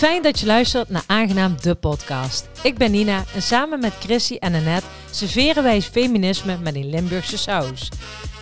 [0.00, 2.48] Fijn dat je luistert naar Aangenaam de podcast.
[2.62, 7.38] Ik ben Nina en samen met Chrissy en Annette serveren wij feminisme met een Limburgse
[7.38, 7.88] saus.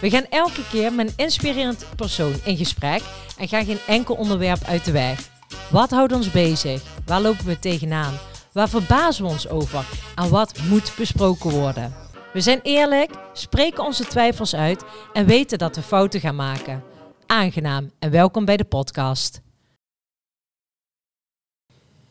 [0.01, 3.03] We gaan elke keer met een inspirerend persoon in gesprek
[3.39, 5.29] en gaan geen enkel onderwerp uit de weg.
[5.71, 6.83] Wat houdt ons bezig?
[7.07, 8.15] Waar lopen we tegenaan?
[8.53, 9.85] Waar verbazen we ons over?
[10.15, 11.95] En wat moet besproken worden?
[12.33, 16.83] We zijn eerlijk, spreken onze twijfels uit en weten dat we fouten gaan maken.
[17.27, 19.47] Aangenaam en welkom bij de podcast.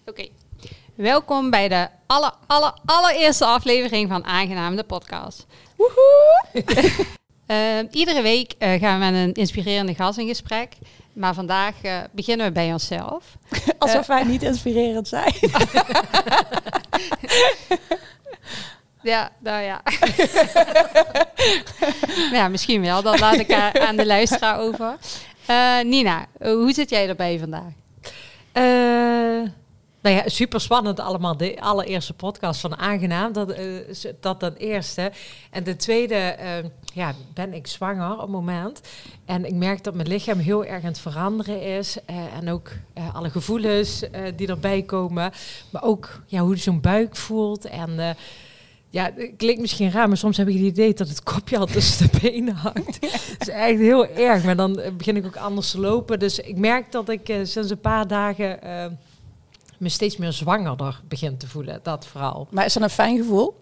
[0.09, 0.27] Oké,
[0.95, 5.45] welkom bij de aller, aller, allereerste aflevering van Aangenaam, de podcast.
[5.75, 6.41] Woehoe!
[7.47, 10.73] uh, iedere week uh, gaan we met een inspirerende gast in gesprek.
[11.13, 13.37] Maar vandaag uh, beginnen we bij onszelf.
[13.79, 15.33] Alsof wij niet inspirerend zijn.
[19.11, 19.81] ja, nou ja.
[22.31, 23.01] ja, misschien wel.
[23.01, 24.97] Dat laat ik aan de luisteraar over.
[25.83, 27.71] Nina, hoe zit jij erbij vandaag?
[30.01, 31.37] Nou ja, super spannend allemaal.
[31.37, 33.65] De allereerste podcast van Aangenaam, dat, uh,
[34.19, 35.11] dat dan eerste.
[35.51, 38.81] En de tweede, uh, ja, ben ik zwanger op het moment.
[39.25, 41.97] En ik merk dat mijn lichaam heel erg aan het veranderen is.
[42.09, 42.71] Uh, en ook
[43.13, 44.03] alle gevoelens
[44.35, 45.31] die erbij komen.
[45.69, 47.65] Maar ook ja, hoe zo'n buik voelt.
[47.65, 48.15] En
[48.89, 51.65] ja, het klinkt misschien raar, maar soms heb ik het idee dat het kopje al
[51.65, 53.01] tussen de benen hangt.
[53.37, 54.43] Dat is echt heel erg.
[54.43, 56.19] Maar dan begin ik ook anders te lopen.
[56.19, 58.59] Dus ik merk dat ik sinds een paar dagen
[59.77, 61.79] me steeds meer zwangerder begint te voelen.
[61.83, 62.47] Dat vooral.
[62.51, 63.55] Maar is dat een fijn gevoel?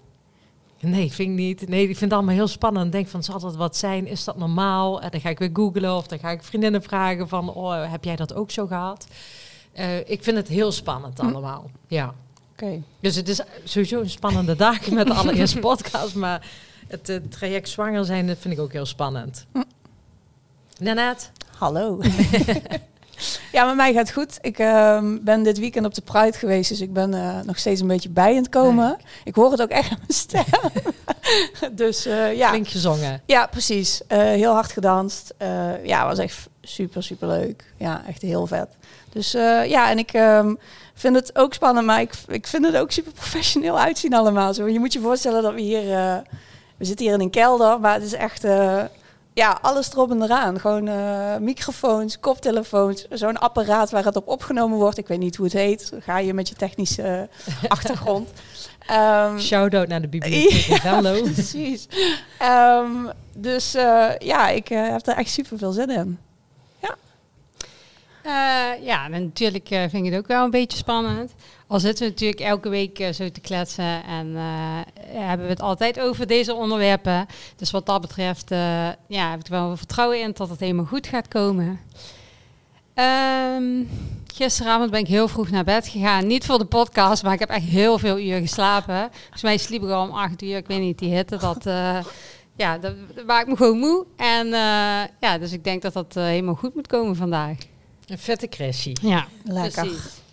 [0.80, 1.68] Nee, vind ik niet.
[1.68, 2.92] Nee, ik vind het allemaal heel spannend.
[2.92, 4.08] Denk van, zal dat wat zijn?
[4.08, 5.02] Is dat normaal?
[5.02, 8.04] En dan ga ik weer googlen of dan ga ik vriendinnen vragen van, oh, heb
[8.04, 9.08] jij dat ook zo gehad?
[9.80, 11.26] Uh, ik vind het heel spannend hm.
[11.26, 11.70] allemaal.
[11.88, 12.14] Ja.
[12.52, 12.82] Oké.
[13.00, 16.48] Dus het is sowieso een spannende dag met de allereerste podcast, maar
[16.88, 19.46] het traject zwanger zijn, dat vind ik ook heel spannend.
[19.52, 19.62] Hm.
[20.80, 21.26] Nanette?
[21.58, 22.00] Hallo.
[23.52, 24.38] Ja, met mij gaat het goed.
[24.42, 27.82] Ik uh, ben dit weekend op de Pride geweest, dus ik ben uh, nog steeds
[27.82, 28.98] een beetje bij aan het komen.
[29.24, 30.44] Ik hoor het ook echt aan mijn stem.
[31.86, 32.50] dus uh, ja.
[32.50, 33.22] Flink gezongen.
[33.26, 34.02] Ja, precies.
[34.08, 35.34] Uh, heel hard gedanst.
[35.84, 37.74] ja, was echt super, super leuk.
[37.78, 38.68] Ja, echt heel vet.
[39.10, 39.32] Dus
[39.68, 40.60] ja, en ik um,
[40.94, 44.54] vind het ook spannend, maar ik, ik vind het ook super professioneel uitzien allemaal.
[44.54, 45.84] Zo, je moet je voorstellen dat we hier...
[46.78, 48.44] we zitten hier in een kelder, maar het is echt
[49.36, 50.60] ja, alles erop en eraan.
[50.60, 54.98] Gewoon uh, microfoons, koptelefoons, zo'n apparaat waar het op opgenomen wordt.
[54.98, 55.92] Ik weet niet hoe het heet.
[56.00, 57.30] Ga je met je technische
[57.68, 58.30] achtergrond.
[58.92, 61.22] Um, Shout-out naar de bibliotheek Hallo.
[61.22, 61.88] Precies.
[62.42, 66.20] Um, dus uh, ja, ik uh, heb er echt super veel zin in.
[68.26, 68.74] Ja.
[68.74, 71.36] ja, natuurlijk vind ik het ook wel een beetje spannend.
[71.68, 74.42] Al zitten we natuurlijk elke week uh, zo te kletsen en uh,
[75.08, 77.26] hebben we het altijd over deze onderwerpen.
[77.56, 78.60] Dus wat dat betreft uh,
[79.08, 81.80] ja, heb ik er wel vertrouwen in dat het helemaal goed gaat komen.
[83.56, 83.90] Um,
[84.34, 86.28] gisteravond ben ik heel vroeg naar bed gegaan.
[86.28, 89.10] Niet voor de podcast, maar ik heb echt heel veel uur geslapen.
[89.22, 90.58] Volgens mij sliep ik al om acht uur.
[90.58, 91.64] Ik weet niet, die hitte, dat,
[92.56, 94.06] ja, dat, dat maakt me gewoon moe.
[94.18, 94.48] En
[95.20, 97.58] ja, dus ik denk dat dat helemaal goed moet komen vandaag.
[98.08, 98.98] Een vette cressie.
[99.02, 99.86] Ja, lekker.
[99.86, 100.24] Precies.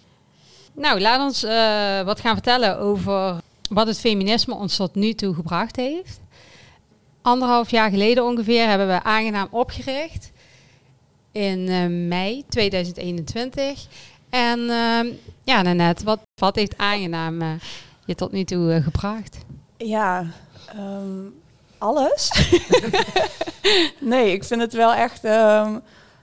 [0.72, 3.40] Nou, laat ons uh, wat gaan vertellen over
[3.70, 6.20] wat het feminisme ons tot nu toe gebracht heeft.
[7.22, 10.30] Anderhalf jaar geleden ongeveer hebben we aangenaam opgericht.
[11.32, 13.86] In uh, mei 2021.
[14.30, 15.00] En uh,
[15.44, 17.52] ja, Nanette, wat, wat heeft aangenaam uh,
[18.04, 19.38] je tot nu toe gebracht?
[19.76, 20.26] Ja,
[20.76, 21.34] um,
[21.78, 22.48] alles.
[24.00, 25.24] nee, ik vind het wel echt...
[25.24, 25.82] Um,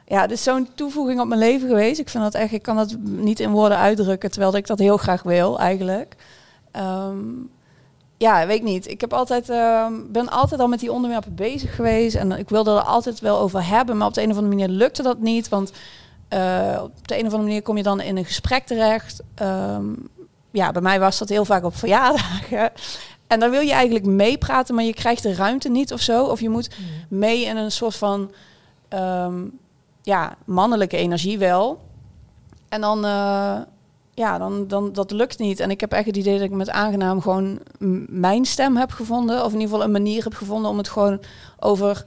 [0.09, 2.00] ja, het is zo'n toevoeging op mijn leven geweest.
[2.00, 4.97] Ik vind dat echt, ik kan dat niet in woorden uitdrukken, terwijl ik dat heel
[4.97, 6.16] graag wil eigenlijk.
[6.74, 7.50] Um,
[8.18, 8.88] ja, weet ik niet.
[8.88, 12.72] Ik heb altijd, uh, ben altijd al met die onderwerpen bezig geweest en ik wilde
[12.72, 15.50] er altijd wel over hebben, maar op de een of andere manier lukte dat niet,
[15.50, 15.72] want
[16.34, 19.22] uh, op de een of andere manier kom je dan in een gesprek terecht.
[19.41, 20.09] Um,
[20.52, 22.72] ja, bij mij was dat heel vaak op verjaardagen.
[23.28, 26.24] En dan wil je eigenlijk meepraten, maar je krijgt de ruimte niet of zo.
[26.24, 27.18] Of je moet mm.
[27.18, 28.31] mee in een soort van
[28.90, 29.59] um,
[30.09, 31.79] ja, mannelijke energie wel.
[32.70, 33.58] En dan, uh,
[34.14, 35.59] ja, dan, dan, dat lukt niet.
[35.59, 37.59] En ik heb echt het idee dat ik met aangenaam gewoon
[38.08, 39.40] mijn stem heb gevonden.
[39.46, 41.22] Of in ieder geval een manier heb gevonden om het gewoon
[41.59, 42.06] over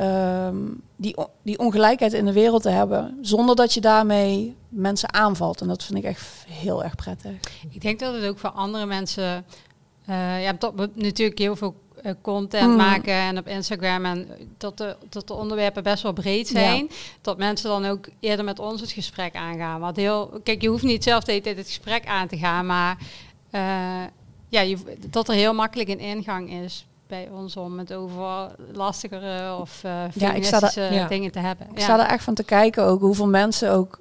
[0.00, 3.18] um, die, die ongelijkheid in de wereld te hebben.
[3.20, 5.60] Zonder dat je daarmee mensen aanvalt.
[5.60, 7.32] En dat vind ik echt heel erg prettig.
[7.70, 9.44] Ik denk dat het ook voor andere mensen...
[10.08, 10.54] Uh, ja,
[10.94, 11.89] natuurlijk heel veel eh,
[12.20, 12.76] content mm.
[12.76, 17.38] maken en op Instagram en dat de, dat de onderwerpen best wel breed zijn, dat
[17.38, 19.80] mensen dan ook eerder met ons het gesprek aangaan.
[19.80, 22.66] Want heel, kijk, je hoeft niet zelf de hele tijd het gesprek aan te gaan,
[22.66, 22.96] maar
[23.50, 23.60] uh,
[24.48, 24.76] ja, je,
[25.06, 30.02] dat er heel makkelijk een ingang is bij ons om het over lastigere of uh,
[30.14, 31.66] ja, ik sta er, dingen te hebben.
[31.74, 33.98] Ik sta er echt van te kijken ook hoeveel mensen ook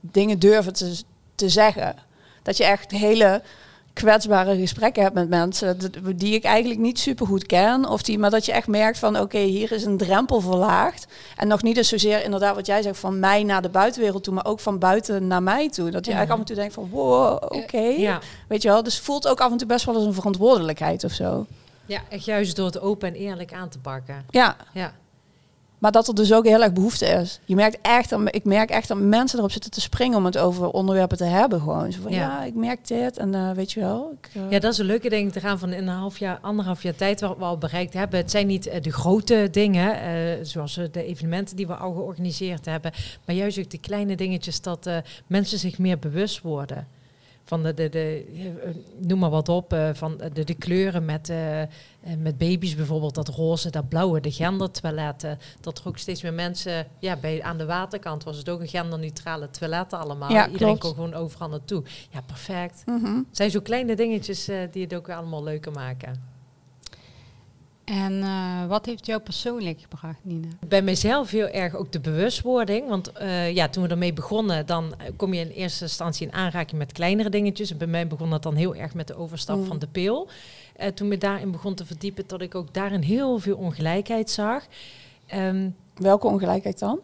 [0.00, 1.02] dingen durven te,
[1.34, 1.96] te zeggen.
[2.42, 3.42] Dat je echt hele
[3.92, 5.78] kwetsbare gesprekken hebt met mensen
[6.16, 7.88] die ik eigenlijk niet super goed ken.
[7.88, 11.06] Of die, maar dat je echt merkt van oké, hier is een drempel verlaagd.
[11.36, 14.34] En nog niet eens zozeer inderdaad wat jij zegt van mij naar de buitenwereld toe,
[14.34, 15.90] maar ook van buiten naar mij toe.
[15.90, 16.16] Dat je Ja.
[16.16, 17.78] eigenlijk af en toe denkt van wow, oké.
[17.78, 18.20] Ja.
[18.48, 21.12] Weet je wel, dus voelt ook af en toe best wel als een verantwoordelijkheid of
[21.12, 21.46] zo.
[21.86, 24.24] ja, echt juist door het open en eerlijk aan te pakken.
[24.30, 24.92] Ja, Ja,
[25.82, 27.40] maar dat er dus ook heel erg behoefte is.
[27.44, 30.38] Je merkt echt, dat- ik merk echt dat mensen erop zitten te springen om het
[30.38, 31.60] over onderwerpen te hebben.
[31.60, 32.18] Gewoon zo van Ja.
[32.18, 34.14] ja, ik merk dit en eh, weet je wel.
[34.20, 36.38] Ik, eh, Ja, dat is een leuke ding te gaan van in een half jaar,
[36.42, 38.18] anderhalf jaar tijd wat we al bereikt hebben.
[38.18, 39.96] Het zijn niet eh, de grote dingen,
[40.46, 42.92] zoals de evenementen die we al georganiseerd hebben,
[43.26, 44.90] maar juist ook de kleine dingetjes dat
[45.26, 46.86] mensen zich meer bewust worden.
[47.44, 48.24] Van de, de, de
[48.64, 48.70] eh,
[49.08, 51.62] noem maar wat op, eh, van de, de kleuren met, eh,
[52.18, 55.38] met baby's bijvoorbeeld, dat roze, dat blauwe, de gendertoiletten.
[55.60, 58.68] Dat er ook steeds meer mensen, ja, bij, aan de waterkant was het ook een
[58.68, 60.30] genderneutrale toiletten allemaal.
[60.30, 60.80] Ja, Iedereen klopt.
[60.80, 61.82] kon gewoon overal naartoe.
[62.10, 62.82] Ja, perfect.
[62.86, 63.16] mhm.
[63.16, 66.31] Het zijn zo kleine dingetjes die het ook allemaal leuker maken.
[67.92, 70.48] En eh, wat heeft jou persoonlijk gebracht, Nina?
[70.68, 72.88] Bij mezelf heel erg ook de bewustwording.
[72.88, 76.32] Want eh, ja, toen we ermee begonnen, dan eh, kom je in eerste instantie in
[76.32, 77.70] aanraking met kleinere dingetjes.
[77.70, 79.64] En bij mij begon dat dan heel erg met de overstap Mm.
[79.64, 80.28] van de pil.
[80.76, 84.64] Eh, toen me daarin begon te verdiepen, dat ik ook daarin heel veel ongelijkheid zag.
[85.26, 87.00] Ehm, Welke ongelijkheid dan?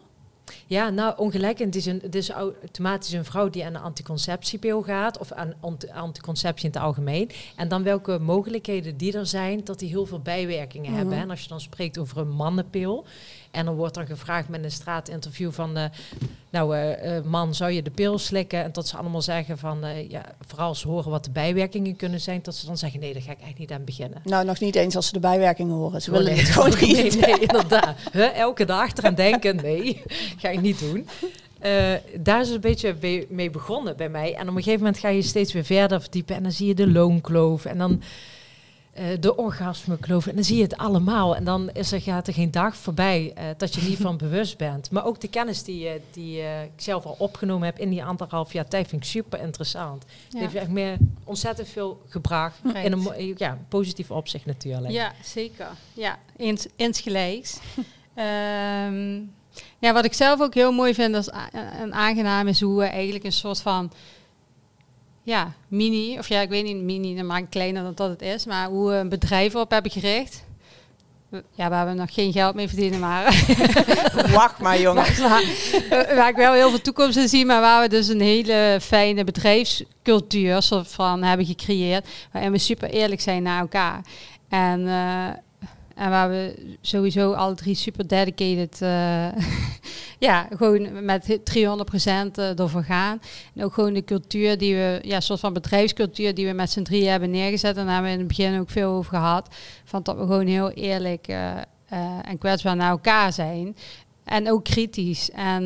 [0.67, 5.17] Ja, nou, ongelijkheid is, een, het is automatisch een vrouw die aan een anticonceptiepil gaat,
[5.17, 7.29] of aan anti- anticonceptie in het algemeen.
[7.55, 10.99] En dan welke mogelijkheden die er zijn, dat die heel veel bijwerkingen Mhm.
[10.99, 11.17] hebben.
[11.17, 13.05] En als je dan spreekt over een mannenpil,
[13.51, 15.83] en dan wordt dan gevraagd met een straatinterview van, eh,
[16.49, 18.63] nou eh, eh, man, zou je de pil slikken?
[18.63, 21.95] En dat ze allemaal zeggen van, eh, ja, vooral als ze horen wat de bijwerkingen
[21.95, 24.21] kunnen zijn, dat ze dan zeggen, nee, daar ga ik eigenlijk niet aan beginnen.
[24.23, 26.01] Nou, nog niet eens als ze de bijwerkingen horen.
[26.01, 26.39] Ze willen nee.
[26.39, 27.19] het gewoon Nee, niet.
[27.19, 27.97] nee, inderdaad.
[28.11, 30.01] Huh, elke dag eraan denken, nee,
[30.41, 31.07] ga ik niet doen.
[32.19, 34.35] Daar is het een beetje be- mee begonnen bij mij.
[34.35, 36.35] En op een gegeven moment ga je steeds weer verder verdiepen.
[36.35, 38.01] En dan zie je de loonkloof en dan
[39.19, 40.27] de orgasmekloof.
[40.27, 41.35] En dan zie je het allemaal.
[41.35, 44.57] En dan is er, gaat er geen dag voorbij eh, dat je niet van bewust
[44.57, 44.91] bent.
[44.91, 48.03] Maar ook de kennis die, eh, die eh, ik zelf al opgenomen heb in die
[48.03, 50.03] anderhalf jaar tijd vind ik super interessant.
[50.03, 50.39] Het Ja.
[50.39, 52.59] heeft echt meer ontzettend veel gebracht.
[52.63, 52.85] Right.
[52.85, 54.93] In een ja, positief opzicht natuurlijk.
[54.93, 55.67] Ja, zeker.
[55.93, 57.57] Ja, eens, insgelijks.
[58.13, 59.17] Ehm,
[59.79, 62.85] ja, wat ik zelf ook heel mooi vind als a- en aangenaam is hoe we
[62.85, 63.91] eigenlijk een soort van
[65.29, 68.21] ja, mini, of ja, ik weet niet, mini, dan maak ik kleiner dan dat het
[68.21, 70.43] is, maar hoe we een bedrijf op hebben gericht.
[71.55, 73.45] Ja, waar we nog geen geld mee verdienen, maar
[74.33, 75.17] Wacht maar, jongens.
[75.19, 75.43] waar,
[76.15, 79.23] waar ik wel heel veel toekomst in zie, maar waar we dus een hele fijne
[79.23, 84.01] bedrijfscultuur soort van hebben gecreëerd, waarin we super eerlijk zijn naar elkaar.
[84.49, 85.27] En, eh,
[85.99, 89.27] en waar we sowieso alle drie super dedicated, eh,
[90.27, 91.61] ja, gewoon met 300%
[92.35, 93.21] eh, ervoor gaan.
[93.55, 96.81] En ook gewoon de cultuur die we, ja, soort van bedrijfscultuur die we met z'n
[96.81, 97.77] drieën hebben neergezet.
[97.77, 99.55] En daar hebben we in het begin ook veel over gehad.
[99.83, 101.51] Van dat we gewoon heel eerlijk eh,
[102.21, 103.75] en kwetsbaar naar elkaar zijn.
[104.23, 105.31] En ook kritisch.
[105.31, 105.63] En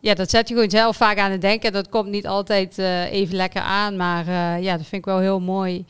[0.00, 1.72] ja, dat zet je gewoon zelf vaak aan het denken.
[1.72, 2.78] Dat komt niet altijd
[3.10, 3.96] even lekker aan.
[3.96, 4.26] Maar
[4.60, 5.84] ja, dat vind ik wel heel mooi.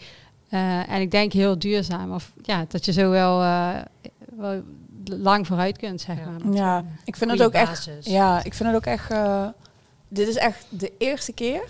[0.55, 2.12] Eh, en ik denk heel duurzaam.
[2.15, 3.75] Of ja, dat je zo wel, eh,
[4.37, 4.62] wel
[5.05, 6.25] lang vooruit kunt, zeg Ja.
[6.31, 6.55] maar.
[6.55, 7.89] Ja, ik vind het ook echt.
[8.01, 9.11] Ja, ik vind het ook echt.
[9.11, 9.47] eh,
[10.09, 11.62] dit is echt de eerste keer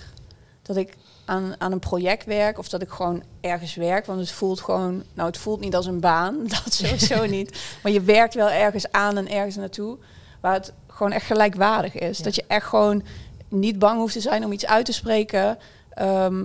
[0.62, 4.06] dat ik aan, aan een project werk of dat ik gewoon ergens werk.
[4.06, 5.02] Want het voelt gewoon.
[5.14, 6.36] Nou, het voelt niet als een baan.
[6.64, 7.76] Dat sowieso niet.
[7.82, 9.96] Maar je werkt wel ergens aan en ergens naartoe.
[10.40, 12.18] Waar het gewoon echt gelijkwaardig is.
[12.18, 12.24] Ja.
[12.24, 13.02] Dat je echt gewoon
[13.48, 15.58] niet bang hoeft te zijn om iets uit te spreken.
[15.90, 16.44] Ehm,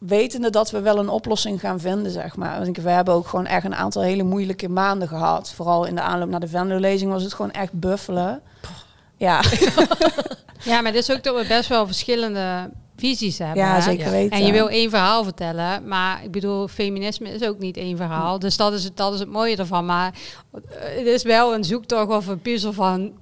[0.00, 2.58] wetende dat we wel een oplossing gaan vinden, zeg maar.
[2.64, 5.52] Want we hebben ook gewoon echt een aantal hele moeilijke maanden gehad.
[5.52, 8.40] Vooral in de aanloop naar de vendorlezing was het gewoon echt buffelen.
[9.16, 9.40] Ja,
[10.62, 13.56] Ja, maar het is ook dat we best wel verschillende visies hebben.
[13.56, 13.80] ja hè?
[13.80, 14.38] zeker weten.
[14.38, 18.38] En je wil één verhaal vertellen, maar ik bedoel, feminisme is ook niet één verhaal.
[18.38, 19.86] Dus dat is het, dat is het mooie ervan.
[19.86, 20.14] Maar
[20.52, 20.60] eh,
[20.96, 23.12] het is wel een zoektocht of een puzzel van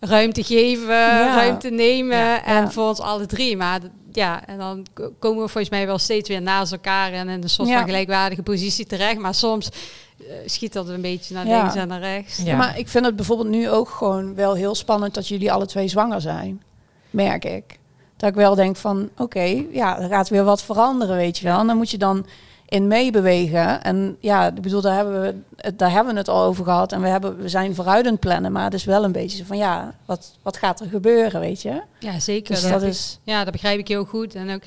[0.00, 0.88] ruimte geven,
[1.34, 2.16] ruimte nemen.
[2.16, 2.44] Ja.
[2.44, 2.70] En Ja.
[2.70, 3.56] voor ons alle drie.
[3.56, 3.80] Maar
[4.12, 4.86] ja, en dan
[5.18, 7.76] komen we volgens mij wel steeds weer naast elkaar en in een soort Ja.
[7.76, 9.18] van gelijkwaardige positie terecht.
[9.18, 11.60] Maar soms eh, schiet dat een beetje naar Ja.
[11.60, 12.36] links en naar rechts.
[12.36, 12.44] Ja.
[12.44, 15.66] Ja, maar ik vind het bijvoorbeeld nu ook gewoon wel heel spannend dat jullie alle
[15.66, 16.62] twee zwanger zijn.
[17.10, 17.78] Merk ik.
[18.16, 21.58] Dat ik wel denk van, oké, ja, er gaat weer wat veranderen, weet je wel.
[21.58, 22.26] En dan moet je dan
[22.70, 23.82] in meebewegen.
[23.82, 26.92] En ja, ik bedoel, daar hebben, we, het- daar hebben we het al over gehad.
[26.92, 28.52] En we, hebben, we zijn vooruit aan het plannen.
[28.52, 31.62] Maar het is wel een beetje zo van, ja, wat, wat gaat er gebeuren, weet
[31.62, 31.82] je?
[31.98, 32.54] Ja, zeker.
[32.54, 33.18] Dus dat dat heb ik- is...
[33.22, 34.34] Ja, dat begrijp ik heel goed.
[34.34, 34.62] En ook,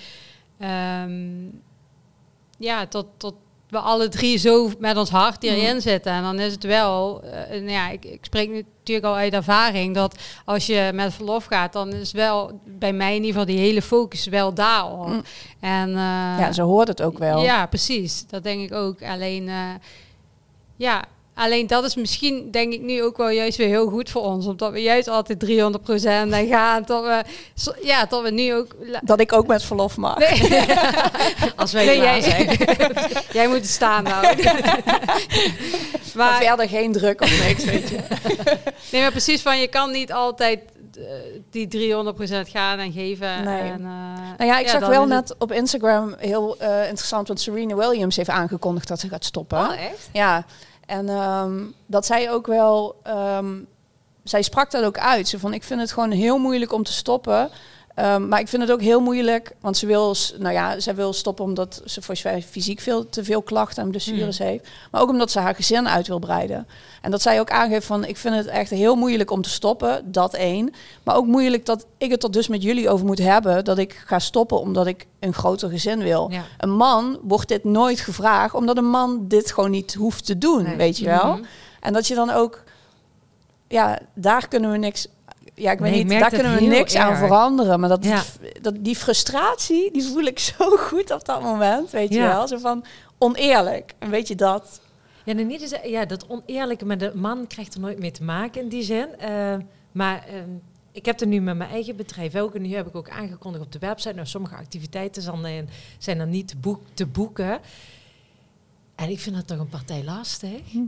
[0.59, 1.45] ehm,
[2.57, 3.33] ja, tot, tot
[3.73, 6.11] we alle drie zo met ons hart hierin zitten.
[6.11, 9.95] En dan is het wel, eh, nou ja, ik, ik spreek natuurlijk al uit ervaring,
[9.95, 13.65] dat als je met verlof gaat, dan is wel bij mij in ieder geval die
[13.65, 15.07] hele focus wel daar al.
[15.07, 15.21] Mm.
[15.59, 17.43] En, eh, ja, zo hoort het ook wel.
[17.43, 18.27] Ja, precies.
[18.27, 19.03] Dat denk ik ook.
[19.03, 19.69] Alleen, eh,
[20.75, 21.03] ja,
[21.35, 24.45] Alleen dat is misschien, denk ik, nu ook wel juist weer heel goed voor ons.
[24.45, 26.85] Omdat we juist altijd 300% en gaan.
[26.85, 27.23] Tot we,
[27.81, 28.75] ja, tot we nu ook...
[29.01, 30.17] Dat ik ook met verlof mag.
[30.17, 30.67] Nee.
[31.55, 32.57] Als wij nee, jij, zijn.
[33.39, 34.21] jij moet staan nou.
[34.35, 37.97] maar, maar, verder geen druk of niks, weet je.
[38.91, 40.59] Nee, maar precies van, je kan niet altijd
[40.97, 41.05] uh,
[41.49, 41.93] die
[42.47, 43.43] 300% gaan en geven.
[43.43, 43.61] Nee.
[43.61, 43.85] En, uh,
[44.37, 47.27] nou ja, ik ja, zag wel net op Instagram heel uh, interessant...
[47.27, 49.59] want Serena Williams heeft aangekondigd dat ze gaat stoppen.
[49.59, 50.09] Oh, echt?
[50.11, 50.45] Ja,
[50.85, 53.67] en um, dat zij ook wel, um,
[54.23, 55.27] zij sprak dat ook uit.
[55.27, 57.49] Ze van, ik vind het gewoon heel moeilijk om te stoppen.
[57.95, 61.13] Um, maar ik vind het ook heel moeilijk, want ze wil, nou ja, zij wil
[61.13, 62.15] stoppen omdat ze voor
[62.49, 64.45] fysiek veel te veel klachten en blessures mm.
[64.45, 64.67] heeft.
[64.91, 66.67] Maar ook omdat ze haar gezin uit wil breiden.
[67.01, 70.11] En dat zij ook aangeeft van, ik vind het echt heel moeilijk om te stoppen,
[70.11, 70.73] dat één.
[71.03, 74.03] Maar ook moeilijk dat ik het er dus met jullie over moet hebben, dat ik
[74.05, 76.31] ga stoppen omdat ik een groter gezin wil.
[76.31, 76.43] Ja.
[76.57, 80.63] Een man wordt dit nooit gevraagd, omdat een man dit gewoon niet hoeft te doen,
[80.63, 80.75] nee.
[80.75, 81.25] weet je wel.
[81.25, 81.45] Mm -hmm.
[81.79, 82.63] En dat je dan ook,
[83.67, 85.07] ja, daar kunnen we niks
[85.55, 87.03] ja, ik weet nee, niet, daar kunnen we niks erg.
[87.03, 87.79] aan veranderen.
[87.79, 88.23] Maar dat, ja.
[88.61, 92.47] dat, die frustratie, die voel ik zo goed op dat moment, weet je wel.
[92.47, 92.85] Zo van
[93.17, 94.81] oneerlijk, en weet je dat?
[95.25, 98.67] Ja, niet ja, dat oneerlijke, maar de man krijgt er nooit mee te maken in
[98.67, 99.07] die zin.
[99.21, 99.55] Uh,
[99.91, 100.41] maar uh,
[100.91, 103.63] ik heb er nu met mijn eigen bedrijf ook, en nu heb ik ook aangekondigd
[103.63, 104.13] op de website.
[104.13, 107.59] Nou, sommige activiteiten zijn, zijn dan niet te, boek, te boeken.
[108.95, 110.71] En ik vind dat toch een partij lastig.
[110.71, 110.79] Hm.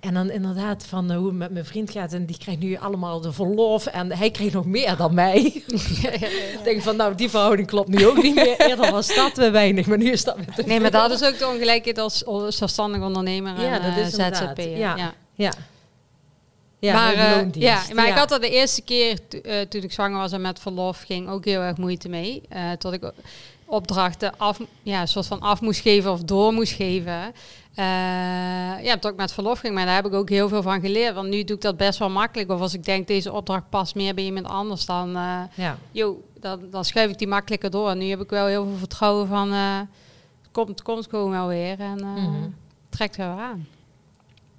[0.00, 2.12] En dan inderdaad van uh, hoe het met mijn vriend gaat.
[2.12, 3.86] En die krijgt nu allemaal de verlof.
[3.86, 5.38] En hij kreeg nog meer dan mij.
[6.56, 8.60] Ik denk van, nou, die verhouding klopt nu ook niet meer.
[8.60, 11.38] Eerder was dat weer weinig, maar nu is dat weer Nee, maar dat is ook
[11.38, 14.78] de ongelijkheid als zelfstandig ondernemer ja, en dat is uh, ZZP'er.
[14.78, 15.14] Ja, ja.
[15.34, 15.52] ja.
[16.80, 18.10] Ja, maar, uh, ja, maar ja.
[18.10, 21.28] ik had er de eerste keer uh, toen ik zwanger was en met verlof ging
[21.28, 22.42] ook heel erg moeite mee.
[22.52, 23.12] Uh, tot ik
[23.64, 27.34] opdrachten af, ja, soort van af moest geven of door moest geven.
[27.78, 27.84] Uh,
[28.84, 31.14] ja, dat ik met verlof ging, maar daar heb ik ook heel veel van geleerd.
[31.14, 32.50] Want nu doe ik dat best wel makkelijk.
[32.50, 35.78] Of als ik denk, deze opdracht past meer bij iemand anders, dan, uh, ja.
[35.90, 37.90] Yo, dan, dan schuif ik die makkelijker door.
[37.90, 41.48] En nu heb ik wel heel veel vertrouwen van, uh, het komt, komt gewoon wel
[41.48, 42.54] weer en mm -hmm.
[42.88, 43.66] trekt wel aan.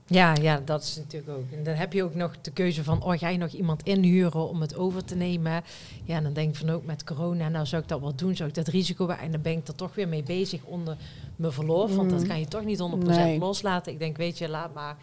[0.09, 1.51] Ja, ja, dat is natuurlijk ook.
[1.51, 4.49] En dan heb je ook nog de keuze van, oh, ga je nog iemand inhuren
[4.49, 5.63] om het over te nemen?
[6.03, 8.35] Ja, en dan denk ik van ook met corona, nou zou ik dat wel doen,
[8.35, 10.97] zou ik dat risico En dan ben ik er toch weer mee bezig onder
[11.35, 13.39] mijn verlof, want dat kan je toch niet 100% nee.
[13.39, 13.91] loslaten.
[13.91, 14.95] Ik denk, weet je, laat maar...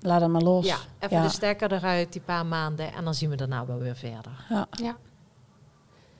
[0.00, 0.66] Laat hem maar los.
[0.66, 1.22] Ja, even ja.
[1.22, 4.32] de stekker eruit, die paar maanden, en dan zien we daarna wel weer verder.
[4.48, 4.68] Ja.
[4.70, 4.96] ja.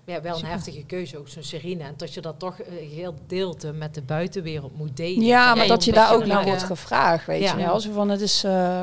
[0.05, 1.85] Ja, wel een heftige keuze, ook zo'n Serena.
[1.85, 5.25] En dat je dat toch uh, heel deelte met de buitenwereld moet delen.
[5.25, 7.57] Ja, maar ja, dat je daar ook naar wordt gevraagd, weet ja.
[7.57, 7.81] je wel.
[7.81, 8.45] Zo van, het is...
[8.45, 8.83] Uh,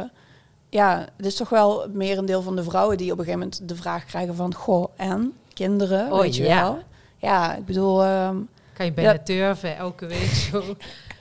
[0.70, 3.40] ja, het is toch wel meer een deel van de vrouwen die op een gegeven
[3.40, 4.54] moment de vraag krijgen van...
[4.54, 5.34] Goh, en?
[5.54, 6.62] Kinderen, oh, weet je ja.
[6.62, 6.80] wel?
[7.18, 8.06] Ja, ik bedoel...
[8.06, 10.64] Um, kan je bijna turven elke week zo...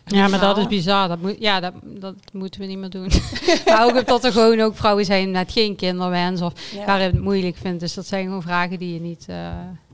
[0.09, 1.09] Ja, maar dat is bizar.
[1.09, 3.11] Dat moet, ja, dat, dat moeten we niet meer doen.
[3.67, 6.85] maar ook dat er gewoon ook vrouwen zijn met geen kinderwens of ja.
[6.85, 7.81] waar het moeilijk vindt.
[7.81, 9.37] Dus dat zijn gewoon vragen die je niet, uh,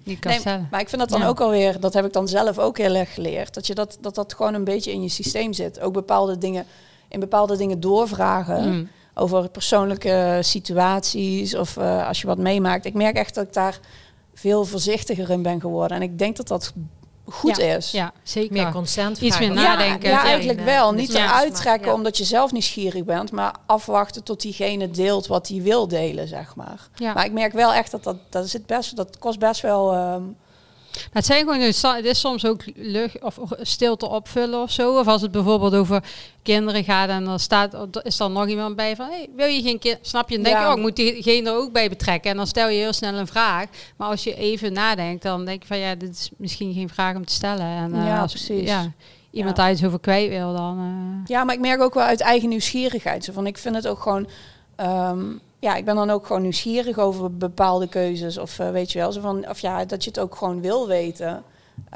[0.04, 0.66] kan nee.
[0.70, 1.26] Maar ik vind dat dan ja.
[1.26, 3.54] ook alweer, dat heb ik dan zelf ook heel erg geleerd.
[3.54, 5.80] Dat, je dat, dat dat gewoon een beetje in je systeem zit.
[5.80, 6.66] Ook bepaalde dingen,
[7.08, 8.72] in bepaalde dingen doorvragen.
[8.72, 8.88] Mm.
[9.14, 12.84] Over persoonlijke situaties of uh, als je wat meemaakt.
[12.84, 13.78] Ik merk echt dat ik daar
[14.34, 15.96] veel voorzichtiger in ben geworden.
[15.96, 16.72] En ik denk dat dat
[17.24, 17.90] goed ja, is.
[17.90, 18.52] Ja, zeker.
[18.52, 20.10] Meer consent Iets meer nadenken.
[20.10, 20.92] Ja, ja eigenlijk wel.
[20.92, 21.94] Niet eruit trekken ja.
[21.94, 26.56] omdat je zelf nieuwsgierig bent, maar afwachten tot diegene deelt wat hij wil delen, zeg
[26.56, 26.88] maar.
[26.98, 29.94] Maar ik merk wel echt dat dat, dat, zit best, dat kost best wel...
[29.94, 30.36] Um,
[30.94, 34.98] maar het zijn gewoon, het is soms ook lucht of stilte opvullen of zo.
[34.98, 36.02] Of als het bijvoorbeeld over
[36.42, 39.78] kinderen gaat en er staat, is dan nog iemand bij van, hey, wil je geen
[39.78, 39.98] kind?
[40.00, 40.34] Snap je?
[40.34, 42.30] Dan denk je, oh, ik moet diegene er ook bij betrekken.
[42.30, 43.66] En dan stel je heel snel een vraag.
[43.96, 47.16] Maar als je even nadenkt, dan denk je van, ja, dit is misschien geen vraag
[47.16, 47.66] om te stellen.
[47.66, 48.68] En, uh, ja, als, precies.
[48.68, 48.92] Ja,
[49.30, 50.78] iemand daar iets over kwijt wil, dan...
[50.78, 51.26] Uh...
[51.26, 53.24] Ja, maar ik merk ook wel uit eigen nieuwsgierigheid.
[53.24, 54.26] Zo van, ik vind het ook gewoon...
[54.80, 58.38] Um, ja, ik ben dan ook gewoon nieuwsgierig over bepaalde keuzes.
[58.38, 60.86] Of uh, weet je wel, zo van, of ja, dat je het ook gewoon wil
[60.86, 61.42] weten.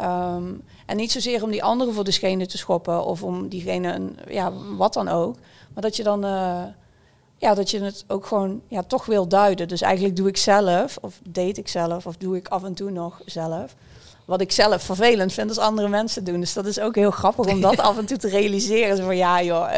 [0.01, 3.93] Um, en niet zozeer om die anderen voor de schenen te schoppen of om diegene,
[3.93, 5.37] een, ja, wat dan ook.
[5.75, 6.63] Maar dat je dan, uh,
[7.37, 9.69] ja, dat je het ook gewoon, ja, toch wil duiden.
[9.69, 12.91] Dus eigenlijk doe ik zelf, of date ik zelf, of doe ik af en toe
[12.91, 13.75] nog zelf
[14.29, 16.41] wat ik zelf vervelend vind als andere mensen doen.
[16.41, 18.97] Dus dat is ook heel grappig om dat af en toe te realiseren.
[18.97, 19.75] Zo van ja joh, uh,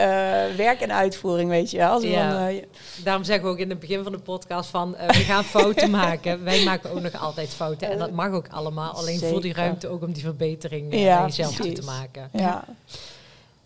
[0.57, 2.03] werk en uitvoering weet je wel.
[2.03, 2.31] Ja.
[2.31, 2.63] Van, uh,
[3.05, 5.91] Daarom zeggen we ook in het begin van de podcast van uh, we gaan fouten
[6.01, 6.45] maken.
[6.45, 8.93] Wij maken ook nog altijd fouten en dat mag ook allemaal.
[8.93, 9.29] Alleen Zeker.
[9.29, 12.31] voel die ruimte ook om die verbetering ja, jezelf toe te maken.
[12.33, 12.65] Ja.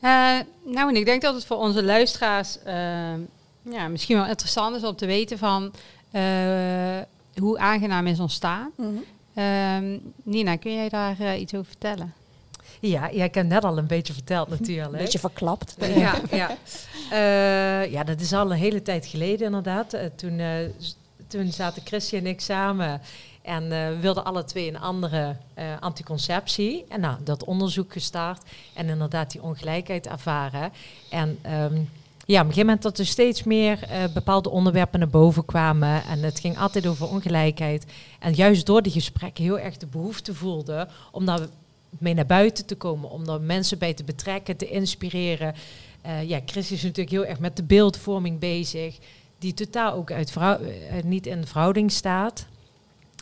[0.00, 2.73] Uh, nou, en ik denk dat het voor onze luisteraars uh,
[3.62, 5.73] ja, misschien wel interessant is om te weten van
[6.12, 6.23] uh,
[7.37, 8.71] hoe aangenaam is ontstaan.
[8.76, 9.05] Mm -hmm.
[10.23, 12.14] Nina, kun jij daar iets over vertellen?
[12.81, 14.93] Ja, jij ik heb net al een beetje verteld natuurlijk.
[14.93, 15.76] Een beetje verklapt.
[15.79, 16.57] Ja, ja.
[17.83, 19.97] ja, dat is al een hele tijd geleden inderdaad.
[20.17, 20.41] toen,
[21.26, 23.00] toen zaten Christy en ik samen
[23.45, 26.85] en uh, wilden alle twee een andere uh, anticonceptie.
[26.88, 28.43] En nou, dat onderzoek gestart.
[28.75, 30.73] En inderdaad die ongelijkheid ervaren.
[31.11, 31.91] En um,
[32.26, 36.04] ja, op een gegeven moment dat er steeds meer uh, bepaalde onderwerpen naar boven kwamen.
[36.04, 37.87] En het ging altijd over ongelijkheid.
[38.19, 41.40] En juist door die gesprekken heel erg de behoefte voelden om daar
[41.99, 43.11] mee naar buiten te komen.
[43.11, 45.54] Om daar mensen bij te betrekken, te inspireren.
[46.26, 48.99] ja, Chris is natuurlijk heel erg met de beeldvorming bezig.
[49.38, 50.59] Die totaal ook uit vrouw,
[51.04, 52.47] niet in verhouding staat.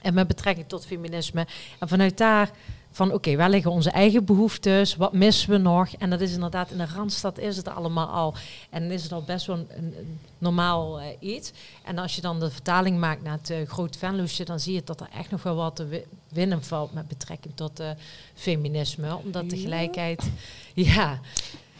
[0.02, 1.46] En met betrekking tot feminisme.
[1.78, 2.50] En vanuit daar
[2.92, 4.96] van oké, okay, waar liggen onze eigen behoeftes?
[4.96, 5.88] Wat missen we nog?
[5.98, 8.34] En dat is inderdaad, in de Randstad is het allemaal al.
[8.70, 11.52] En is het al best wel een, een normaal uh, iets.
[11.84, 14.82] En als je dan de vertaling maakt naar het uh, groot Venloesje, dan zie je
[14.84, 17.90] dat er echt nog wel wat te winnen valt met betrekking tot uh,
[18.34, 19.16] feminisme.
[19.24, 20.30] Omdat de gelijkheid,
[20.74, 21.20] ja.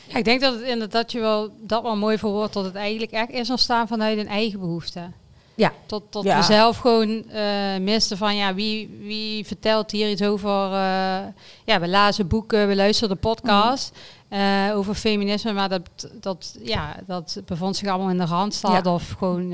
[0.08, 0.16] ja.
[0.18, 3.30] Ik denk dat het inderdaad je wel dat wel mooi verwoordt dat het eigenlijk echt
[3.30, 5.10] is ontstaan vanuit een eigen behoefte.
[5.54, 5.72] Ja.
[5.86, 10.64] Tot, tot we zelf gewoon uh, misten van ja, wie, wie vertelt hier iets over.
[10.64, 11.18] Uh,
[11.64, 13.90] ja, we lazen boeken, we luisterden podcasts
[14.30, 15.82] uh, over feminisme, maar dat,
[16.20, 18.92] dat, ja, dat bevond zich allemaal in de randstad ja.
[18.92, 19.52] of gewoon.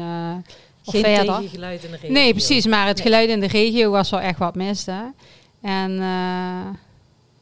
[0.85, 1.35] Of Geen verder.
[1.35, 2.13] tegengeluid in de regio.
[2.13, 3.07] Nee, precies, maar het nee.
[3.07, 5.13] geluid in de regio was wel echt wat miste.
[5.61, 5.93] En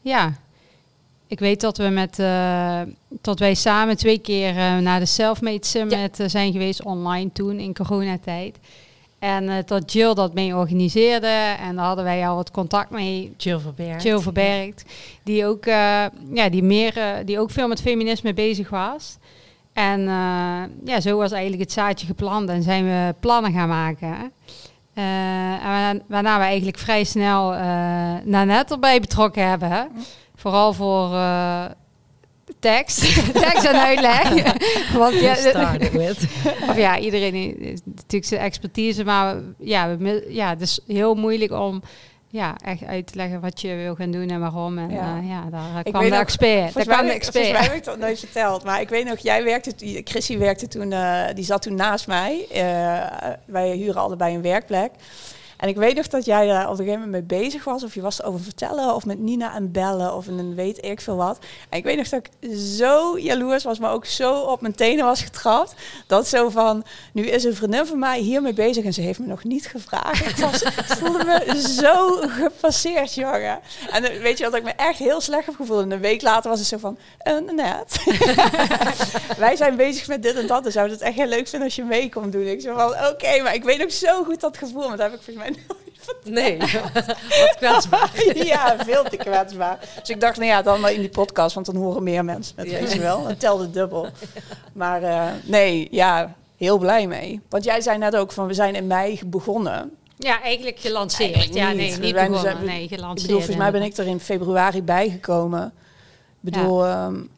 [0.02, 0.32] ja,
[1.28, 2.80] ik weet dat we met uh,
[3.20, 6.24] dat wij samen twee keer uh, naar de Selfmade Summit ja.
[6.24, 8.58] uh, zijn geweest online toen in coronatijd.
[9.18, 11.56] En dat Jill dat mee organiseerde.
[11.60, 13.34] En daar hadden wij al wat contact mee.
[13.36, 14.02] Jill Verbergt.
[14.02, 14.84] Jill Verbergt.
[15.22, 15.64] Die ook,
[16.32, 19.16] ja, die, meer, die ook veel met feminisme bezig was.
[19.72, 20.00] En
[20.84, 22.48] ja, zo was eigenlijk het zaadje geplant.
[22.48, 24.32] En zijn we plannen gaan maken.
[24.94, 27.50] en waarna we eigenlijk vrij snel
[28.24, 29.90] Nanette erbij betrokken hebben.
[30.36, 31.64] Vooral voor uh,
[32.58, 33.00] tekst,
[33.32, 34.28] tekst en uitleg.
[34.98, 35.32] Want ja,
[36.70, 41.52] of ja, iedereen heeft natuurlijk zijn expertise, maar ja, we, ja, het is heel moeilijk
[41.52, 41.82] om
[42.28, 44.78] ja, echt uit te leggen wat je wil gaan doen en waarom.
[44.78, 46.74] En ja, uh, ja daar ik kwam de expert.
[46.74, 47.44] Daar kwam de expert.
[47.44, 48.64] Volgens mij heb ik dat nooit verteld.
[48.64, 49.72] Maar ik weet nog, jij werkte,
[50.04, 52.46] Chrissy werkte toen, uh, die zat toen naast mij.
[52.50, 54.90] Uh, wij huren allebei een werkplek.
[55.56, 57.84] En ik weet nog dat jij daar op een gegeven moment mee bezig was.
[57.84, 58.94] Of je was erover vertellen.
[58.94, 60.14] Of met Nina en bellen.
[60.14, 61.38] Of een weet ik veel wat.
[61.68, 63.78] En ik weet nog dat ik zo jaloers was.
[63.78, 65.74] Maar ook zo op mijn tenen was getrapt.
[66.06, 66.84] Dat zo van.
[67.12, 68.84] Nu is een vriendin van mij hiermee bezig.
[68.84, 70.26] En ze heeft me nog niet gevraagd.
[70.26, 70.62] Ik was,
[70.98, 73.60] voelde me zo gepasseerd, jongen.
[73.90, 75.82] En weet je wat ik me echt heel slecht heb gevoeld.
[75.82, 76.98] En een week later was het zo van.
[77.24, 78.04] Uh, net.
[79.38, 80.64] Wij zijn bezig met dit en dat.
[80.64, 82.46] Dus zou het echt heel leuk vinden als je mee komt doen.
[82.46, 83.08] Ik zo van.
[83.08, 84.82] Oké, maar ik weet ook zo goed dat gevoel.
[84.82, 85.45] Want dat heb ik volgens mij
[86.24, 86.58] Nee,
[87.38, 88.12] wat kwetsbaar.
[88.44, 89.78] ja, veel te kwetsbaar.
[90.00, 92.54] Dus ik dacht, nou ja, dan maar in die podcast, want dan horen meer mensen
[92.56, 93.26] het, weet je wel.
[93.26, 94.08] Het telde dubbel.
[94.72, 97.40] Maar uh, nee, ja, heel blij mee.
[97.48, 99.90] Want jij zei net ook van, we zijn in mei begonnen.
[100.18, 101.34] Ja, eigenlijk gelanceerd.
[101.34, 102.40] Eigenlijk ja, nee, niet begonnen.
[102.40, 103.20] Zijn, nee, gelanceerd.
[103.20, 105.64] Ik bedoel, volgens mij ben ik er in februari bijgekomen.
[105.66, 106.84] Ik bedoel...
[106.84, 107.06] Ja.
[107.06, 107.30] Um,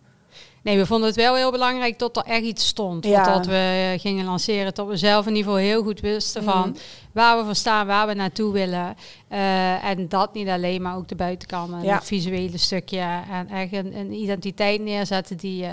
[0.63, 3.05] Nee, we vonden het wel heel belangrijk dat er echt iets stond.
[3.05, 3.25] Ja.
[3.35, 6.75] Dat we gingen lanceren, dat we zelf in ieder geval heel goed wisten van mm.
[7.19, 8.97] Waar we voor staan, waar we naartoe willen.
[9.33, 11.95] Uh, en dat niet alleen, maar ook de buitenkant, ja.
[11.95, 13.23] het visuele stukje.
[13.31, 15.71] En echt een, een identiteit neerzetten die, uh,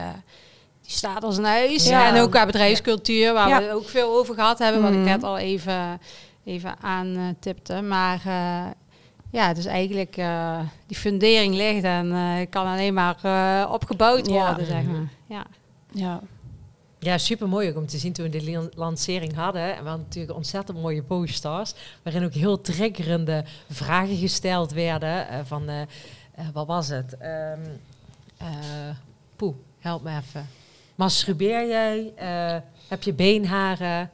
[0.81, 1.88] die staat als een huis.
[1.88, 2.08] Ja.
[2.08, 4.88] En ook qua bedrijfscultuur, waar we ook veel over gehad hebben, mm.
[4.88, 5.05] wat ik mm.
[5.05, 6.01] net al even,
[6.45, 7.81] even aantipte.
[7.81, 8.65] Maar uh,
[9.31, 10.15] ja, dus eigenlijk
[10.88, 13.17] die fundering ligt en kan alleen maar
[13.71, 15.10] opgebouwd worden, zeg maar.
[15.27, 15.45] Ja.
[15.91, 16.21] Ja.
[17.06, 19.62] Ja, super mooi ook om te zien toen we de lancering hadden.
[19.62, 25.46] En we hadden natuurlijk ontzettend mooie posters, waarin ook heel triggerende vragen gesteld werden.
[25.46, 25.70] van,
[26.54, 27.18] wat was het?
[27.22, 27.82] Um,
[29.36, 30.48] poeh, help me even.
[30.96, 32.13] Masturbeer jij?
[32.88, 34.10] heb je beenharen?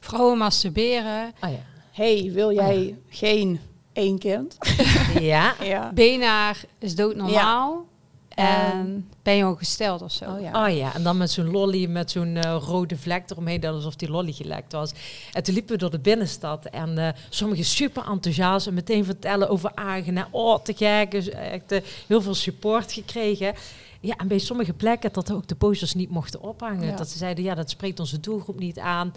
[0.00, 1.32] Vrouwen masturberen.
[1.40, 1.62] Oh ja.
[1.90, 3.60] Hey, wil jij oh geen
[3.92, 4.56] één kind.
[5.20, 5.54] Ja.
[5.62, 5.92] ja.
[5.92, 7.86] Benaar is doodnormaal.
[8.34, 10.24] En ben je ongesteld of zo?
[10.24, 10.66] Oh ja.
[10.66, 13.96] oh ja, en dan met zo'n lolly met zo'n uh, rode vlek eromheen, dat alsof
[13.96, 14.92] die lolly gelekt was.
[15.32, 19.48] En toen liepen we door de binnenstad en uh, sommigen super enthousiast en meteen vertellen
[19.48, 20.28] over Agena.
[20.30, 23.54] Oh, te gek, dus echt uh, heel veel support gekregen.
[24.00, 26.86] Ja, en bij sommige plekken dat ook de posters niet mochten ophangen.
[26.86, 26.96] Ja.
[26.96, 29.12] Dat ze zeiden, ja, dat spreekt onze doelgroep niet aan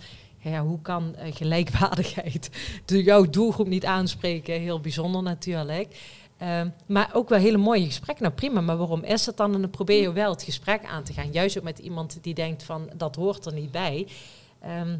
[0.49, 2.49] ja, hoe kan uh, gelijkwaardigheid
[2.85, 4.59] de, jouw doelgroep niet aanspreken?
[4.59, 5.95] Heel bijzonder natuurlijk.
[6.37, 8.23] Ehm, maar ook wel hele mooie gesprekken.
[8.23, 9.53] Nou prima, maar waarom is het dan?
[9.53, 11.31] En dan probeer je wel het gesprek aan te gaan.
[11.31, 14.07] Juist ook met iemand die denkt van dat hoort er niet bij.
[14.61, 14.97] Ehm,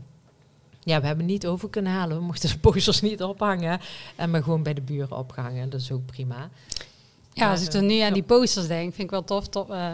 [0.83, 2.17] ja, we hebben niet over kunnen halen.
[2.17, 3.79] We mochten de posters niet ophangen.
[4.15, 5.69] En maar gewoon bij de buren opgehangen.
[5.69, 6.49] Dat is ook prima.
[7.33, 9.47] Ja, als ik er nu aan die posters denk, vind ik wel tof.
[9.47, 9.93] tof uh,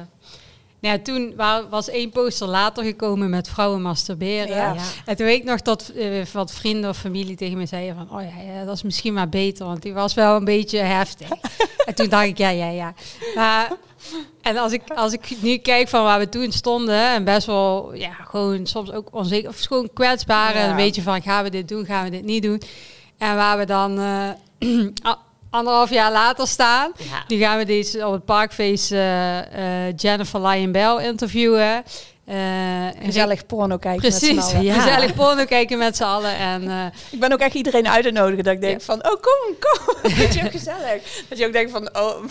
[0.83, 1.33] nou ja, toen
[1.69, 4.55] was één poster later gekomen met vrouwen masturberen.
[4.55, 4.75] Ja.
[5.05, 8.19] En toen weet ik nog dat uh, wat vrienden of familie tegen me zeiden van...
[8.19, 11.29] oh ja, ja, dat is misschien maar beter, want die was wel een beetje heftig.
[11.85, 12.93] en toen dacht ik, ja, ja, ja.
[13.35, 13.71] Maar,
[14.41, 17.09] en als ik, als ik nu kijk van waar we toen stonden...
[17.09, 19.49] en best wel, ja, gewoon soms ook onzeker...
[19.49, 21.21] of gewoon kwetsbaar en een beetje van...
[21.21, 22.61] gaan we dit doen, gaan we dit niet doen?
[23.17, 23.99] En waar we dan...
[23.99, 24.29] Uh,
[25.53, 26.91] anderhalf jaar later staan.
[26.97, 27.23] Ja.
[27.27, 29.43] Nu gaan we deze op het parkfeest uh, uh,
[29.95, 31.83] Jennifer Lyon Bell interviewen.
[32.29, 34.65] Uh, gezellig porno kijken Precies, met z'n allen.
[34.65, 34.73] Ja.
[34.73, 36.37] Gezellig porno kijken met z'n allen.
[36.37, 38.85] En, ik ben ook echt iedereen uit te nodigen dat ik denk ja.
[38.85, 39.95] van, oh kom, kom.
[40.19, 41.23] Dat je ook gezellig.
[41.29, 42.23] Dat je ook denkt van, oh.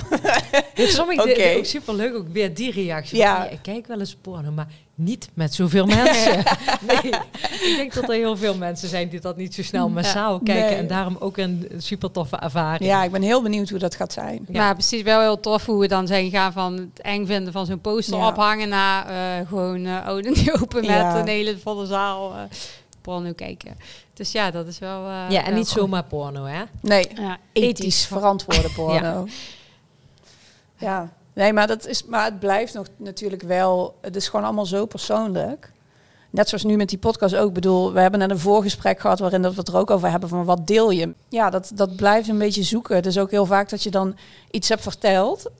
[0.74, 1.56] Sommige okay.
[1.56, 3.18] ook super leuk, ook weer die reactie.
[3.18, 3.48] Ja.
[3.48, 4.68] ik kijk wel eens porno, maar
[5.02, 6.36] niet met zoveel mensen.
[6.88, 7.12] nee,
[7.70, 10.76] ik denk dat er heel veel mensen zijn die dat niet zo snel massaal kijken.
[10.76, 12.90] En daarom ook een super toffe ervaring.
[12.90, 14.46] Ja, ik ben heel benieuwd hoe dat gaat zijn.
[14.48, 17.52] Ja, maar precies wel heel tof hoe we dan zijn gaan van het eng vinden
[17.52, 21.86] van zo'n poster ophangen naar uh, gewoon uh, oude niet open met een hele volle
[21.86, 22.40] zaal uh,
[23.00, 23.76] porno kijken.
[24.14, 25.08] Dus ja, dat is wel.
[25.08, 26.62] ja, en wel niet zomaar porno, hè?
[26.80, 29.26] Nee, ethisch, ethisch verantwoorde porno.
[30.76, 31.12] ja.
[31.32, 33.94] Nee, maar, dat is, maar het blijft nog natuurlijk wel.
[34.00, 35.72] Het is gewoon allemaal zo persoonlijk.
[36.30, 37.52] Net zoals nu met die podcast ook.
[37.52, 40.28] Bedoel, we hebben net een voorgesprek gehad waarin dat we het er ook over hebben
[40.28, 41.14] van wat deel je.
[41.28, 42.96] Ja, dat, dat blijft een beetje zoeken.
[42.96, 44.16] Het is ook heel vaak dat je dan
[44.50, 45.50] iets hebt verteld.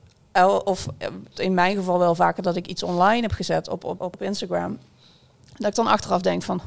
[0.63, 0.87] Of
[1.35, 4.77] in mijn geval wel vaker dat ik iets online heb gezet op, op, op Instagram.
[5.57, 6.61] Dat ik dan achteraf denk van,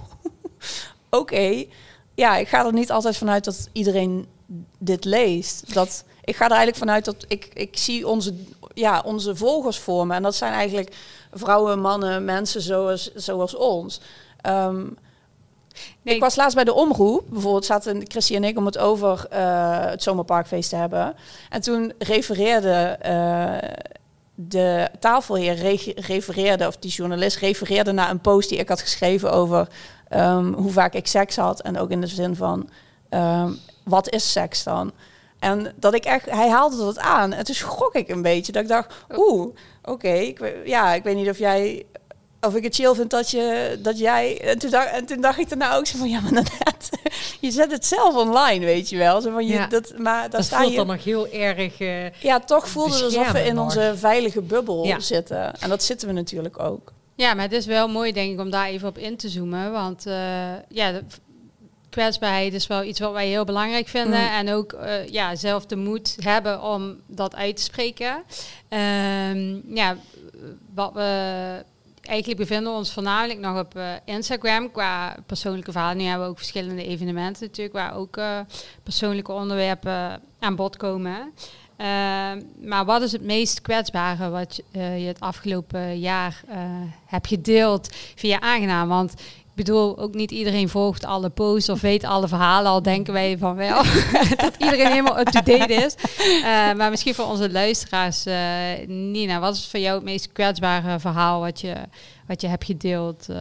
[1.10, 1.64] oké,
[2.14, 4.26] ja, ik ga er niet altijd vanuit dat iedereen
[4.78, 5.74] dit leest.
[5.74, 8.34] Dat, ik ga er eigenlijk vanuit dat ik, ik zie onze
[8.76, 10.16] ja, onze volgers vormen.
[10.16, 10.96] En dat zijn eigenlijk
[11.32, 14.00] vrouwen, mannen, mensen zoals, zoals ons.
[14.46, 14.96] Um,
[16.02, 16.14] nee.
[16.14, 17.24] Ik was laatst bij de omroep.
[17.28, 21.14] Bijvoorbeeld zaten Christy en ik om het over uh, het zomerparkfeest te hebben.
[21.50, 23.70] En toen refereerde uh,
[24.34, 29.68] de tafelheer refereerde, of die journalist refereerde naar een post die ik had geschreven over
[30.14, 31.60] um, hoe vaak ik seks had.
[31.60, 32.68] En ook in de zin van
[33.10, 34.92] um, wat is seks dan?
[35.38, 37.32] En dat ik echt, hij haalde dat aan.
[37.32, 38.52] En toen schrok ik een beetje.
[38.52, 40.12] Dat ik dacht, oeh, oké.
[40.12, 41.86] ik, ja, ik weet niet of jij,
[42.40, 44.40] of ik het chill vind dat je, dat jij.
[44.40, 46.90] En toen dacht, en toen dacht ik daarna ook zo van, ja, maar net,
[47.40, 49.20] je zet het zelf online, weet je wel.
[49.20, 50.76] Zo van je, ja, dat, maar daar dat sta voelt je.
[50.76, 51.80] dan nog heel erg.
[51.80, 55.00] Uh, ja, toch voelde het alsof we in onze veilige bubbel ja.
[55.00, 55.60] zitten.
[55.60, 56.92] En dat zitten we natuurlijk ook.
[57.14, 59.72] Ja, maar het is wel mooi, denk ik, om daar even op in te zoomen.
[59.72, 60.14] Want uh,
[60.68, 61.00] ja,
[61.96, 64.20] kwetsbaarheid is wel iets wat wij heel belangrijk vinden.
[64.20, 64.26] Mm.
[64.26, 68.22] En ook uh, ja, zelf de moed hebben om dat uit te spreken.
[68.68, 69.96] Um, ja,
[70.74, 71.64] wat we
[72.02, 75.96] eigenlijk bevinden ons voornamelijk nog op uh, Instagram qua persoonlijke verhalen.
[75.96, 78.38] Nu hebben we ook verschillende evenementen natuurlijk, waar ook uh,
[78.82, 81.32] persoonlijke onderwerpen aan bod komen.
[81.80, 81.86] Uh,
[82.60, 86.42] maar wat is het meest kwetsbare wat je het afgelopen jaar
[87.06, 88.88] hebt gedeeld via aangenaam?
[88.88, 89.14] Want
[89.56, 92.70] bedoel, ook niet iedereen volgt alle posts of weet alle verhalen.
[92.70, 93.82] Al denken wij van wel
[94.36, 95.94] dat iedereen helemaal up-to-date is.
[96.18, 96.42] Uh,
[96.72, 98.34] maar misschien voor onze luisteraars, uh,
[98.86, 101.74] Nina, wat is voor jou het meest kwetsbare verhaal wat je,
[102.26, 103.26] wat je hebt gedeeld?
[103.30, 103.36] Uh,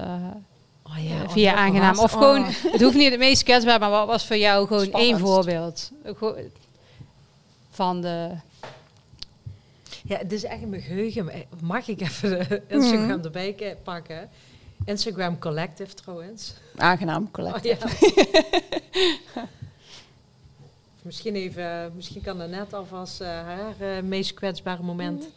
[0.83, 1.99] oh ja, via oh, aangenaam.
[1.99, 2.71] Of gewoon, oh.
[2.71, 5.11] het hoeft niet het meest kwetsbaar, maar wat was voor jou gewoon Spannend.
[5.11, 5.91] één voorbeeld
[7.69, 8.29] van de.
[10.07, 11.31] Ja, het is echt een geheugen.
[11.61, 13.23] Mag ik even de Instagram mm.
[13.23, 14.29] erbij pakken?
[14.85, 16.53] Instagram Collective trouwens.
[16.77, 17.85] Aangenaam Collective.
[17.85, 17.91] Oh,
[19.35, 19.47] ja.
[21.01, 25.27] misschien, even, misschien kan net alvast uh, haar uh, meest kwetsbare moment.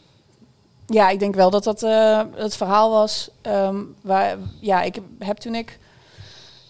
[0.85, 3.29] Ja, ik denk wel dat dat uh, het verhaal was.
[3.41, 5.79] Um, waar, ja, ik heb toen ik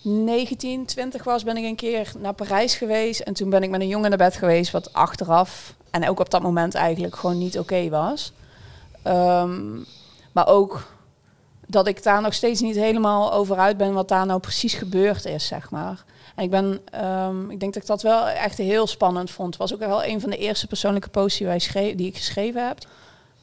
[0.01, 3.19] 19, 20 was, ben ik een keer naar Parijs geweest.
[3.19, 6.29] En toen ben ik met een jongen naar bed geweest, wat achteraf en ook op
[6.29, 8.33] dat moment eigenlijk gewoon niet oké okay was.
[9.03, 9.85] Um,
[10.31, 10.87] maar ook
[11.69, 15.25] dat ik daar nog steeds niet helemaal over uit ben wat daar nou precies gebeurd
[15.25, 16.03] is, zeg maar.
[16.35, 19.57] En ik ben, um, ik denk dat ik dat wel echt heel spannend vond.
[19.57, 22.77] Was ook wel een van de eerste persoonlijke posts die, die ik geschreven heb.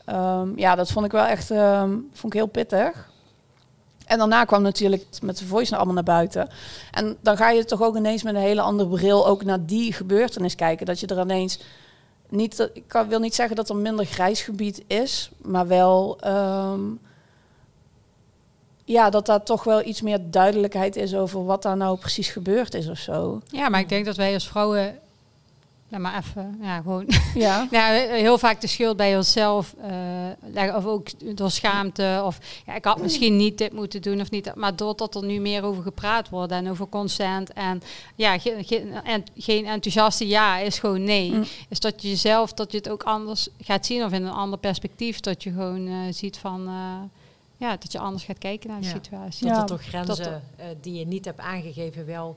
[0.07, 3.11] Um, ja, dat vond ik wel echt, um, vond ik heel pittig.
[4.07, 6.49] En daarna kwam natuurlijk met de voice allemaal naar buiten.
[6.91, 9.93] En dan ga je toch ook ineens met een hele andere bril ook naar die
[9.93, 10.87] gebeurtenis kijken.
[10.87, 11.61] Dat je er ineens
[12.29, 16.19] niet, ik wil niet zeggen dat er minder grijs gebied is, maar wel
[18.87, 22.75] ja, dat daar toch wel iets meer duidelijkheid is over wat daar nou precies gebeurd
[22.75, 23.41] is of zo.
[23.47, 24.99] Ja, maar ik denk dat wij als vrouwen
[25.89, 27.09] Ja, maar even, ja, gewoon.
[27.35, 27.69] Ja.
[27.71, 27.89] ja,
[28.27, 29.87] heel vaak de schuld bij onszelf uh,
[30.53, 30.77] leggen.
[30.77, 32.23] Of ook door schaamte.
[32.25, 34.55] Of ja, ik had misschien niet dit moeten doen of niet.
[34.55, 37.53] Maar doordat er nu meer over gepraat wordt en over consent.
[37.53, 37.83] En
[38.15, 38.39] ja,
[39.05, 41.33] en, geen enthousiaste ja is gewoon nee.
[41.33, 41.45] Mm.
[41.69, 44.05] Is dat je jezelf, dat je het ook anders gaat zien.
[44.05, 45.21] Of in een ander perspectief.
[45.21, 46.69] Dat je gewoon uh, ziet van...
[46.69, 46.75] Uh,
[47.57, 48.93] ja, dat je anders gaat kijken naar de ja.
[48.93, 49.49] situatie.
[49.49, 50.43] Dat er toch grenzen
[50.81, 52.37] die je niet hebt aangegeven wel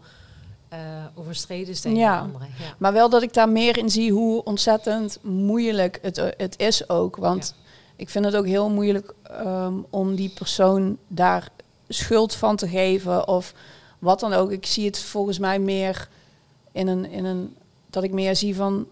[0.73, 0.79] uh,
[1.15, 2.19] overstreden is tegen ja.
[2.19, 2.47] anderen.
[2.47, 2.73] Ja.
[2.77, 7.15] Maar wel dat ik daar meer in zie hoe ontzettend moeilijk het, het is ook.
[7.15, 7.69] Want ja.
[7.95, 11.49] ik vind het ook heel moeilijk um, om die persoon daar
[11.87, 13.53] schuld van te geven of
[13.99, 14.51] wat dan ook.
[14.51, 16.09] Ik zie het volgens mij meer
[16.71, 17.55] in een, in een
[17.89, 18.87] dat ik meer zie van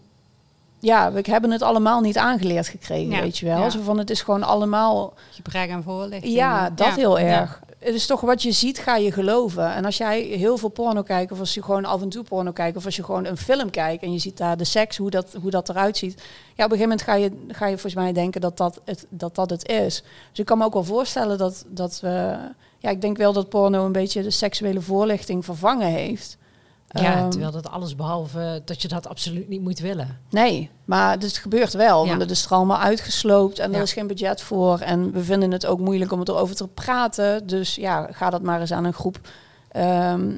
[0.80, 3.20] ja, we hebben het allemaal niet aangeleerd gekregen, Ja.
[3.20, 3.58] weet je wel.
[3.58, 3.70] Ja.
[3.70, 6.34] Zo van het is gewoon allemaal Gebrek aan voorlichting.
[6.34, 6.94] ja, dat Ja.
[6.94, 7.60] heel erg.
[7.78, 9.74] Het is toch wat je ziet, ga je geloven.
[9.74, 12.52] En als jij heel veel porno kijkt, of als je gewoon af en toe porno
[12.52, 15.10] kijkt, of als je gewoon een film kijkt en je ziet daar de seks, hoe
[15.10, 16.14] dat, hoe dat eruit ziet.
[16.54, 19.06] Ja, op een gegeven moment ga je, ga je volgens mij denken dat dat het,
[19.08, 20.02] dat dat het is.
[20.30, 22.36] Dus ik kan me ook wel voorstellen dat, dat we.
[22.78, 26.36] Ja, ik denk wel dat porno een beetje de seksuele voorlichting vervangen heeft.
[26.90, 30.18] Ja, Ehm, terwijl dat alles behalve dat je dat absoluut niet moet willen.
[30.30, 32.02] Nee, maar dus het gebeurt wel.
[32.02, 32.08] Ja.
[32.08, 33.76] Want het is er allemaal uitgesloopt en Ja.
[33.76, 34.78] er is geen budget voor.
[34.80, 37.46] En we vinden het ook moeilijk om het erover te praten.
[37.46, 39.18] Dus ja, ga dat maar eens aan een groep
[39.68, 40.32] ehm,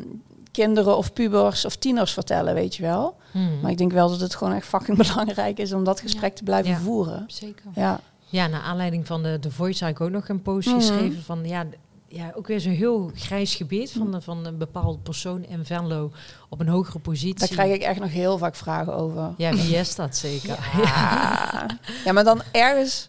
[0.52, 3.16] kinderen of pubers of tieners vertellen, weet je wel.
[3.30, 3.60] Hmm.
[3.62, 6.42] Maar ik denk wel dat het gewoon echt fucking belangrijk is om dat gesprek te
[6.42, 7.24] blijven voeren.
[7.26, 7.64] Zeker.
[7.74, 10.76] Ja, Ja, naar aanleiding van de, de Voice had ik ook nog een post Mhm.
[10.76, 11.64] geschreven van ja,
[12.12, 16.10] ja, ook weer zo'n heel grijs gebied van, de, van een bepaalde persoon in Venlo
[16.48, 17.34] op een hogere positie.
[17.38, 19.34] daar krijg ik echt nog heel vaak vragen over.
[19.36, 20.58] Ja, wie is dat zeker?
[20.82, 21.66] Ja.
[22.04, 23.08] ja, maar dan ergens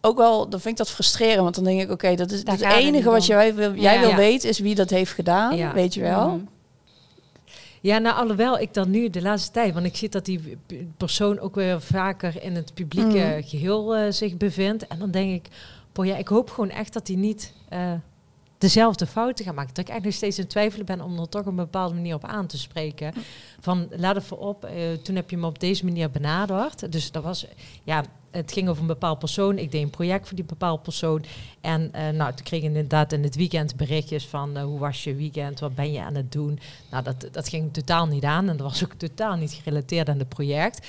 [0.00, 1.40] ook wel, dan vind ik dat frustrerend.
[1.42, 4.00] Want dan denk ik, oké, dat is Daar het enige wat jij wil, jij Ja.
[4.00, 4.16] wil Ja.
[4.16, 5.56] weten, is wie dat heeft gedaan.
[5.56, 5.72] Ja.
[5.72, 6.28] Weet je wel?
[6.28, 6.44] Mhm.
[7.80, 10.58] Ja, nou, alhoewel ik dan nu de laatste tijd, want ik zie dat die
[10.96, 13.42] persoon ook weer vaker in het publieke Mm.
[13.42, 14.86] geheel eh, zich bevindt.
[14.86, 15.48] En dan denk ik,
[15.92, 17.92] boy, ja, ik hoop gewoon echt dat hij niet eh,
[18.62, 19.74] dezelfde fouten gaat maken.
[19.74, 22.24] Dat ik eigenlijk nog steeds in twijfel ben om er toch een bepaalde manier op
[22.24, 23.12] aan te spreken.
[23.60, 26.92] Van, laat even op, eh, toen heb je me op deze manier benaderd.
[26.92, 27.46] Dus dat was,
[27.84, 29.58] ja, het ging over een bepaald persoon.
[29.58, 31.24] Ik deed een project voor die bepaald persoon.
[31.60, 35.14] En eh, nou, toen kreeg ik inderdaad in het weekend berichtjes van hoe was je
[35.14, 36.58] weekend, wat ben je aan het doen.
[36.90, 40.18] Nou, dat, dat ging totaal niet aan en dat was ook totaal niet gerelateerd aan
[40.18, 40.86] het project.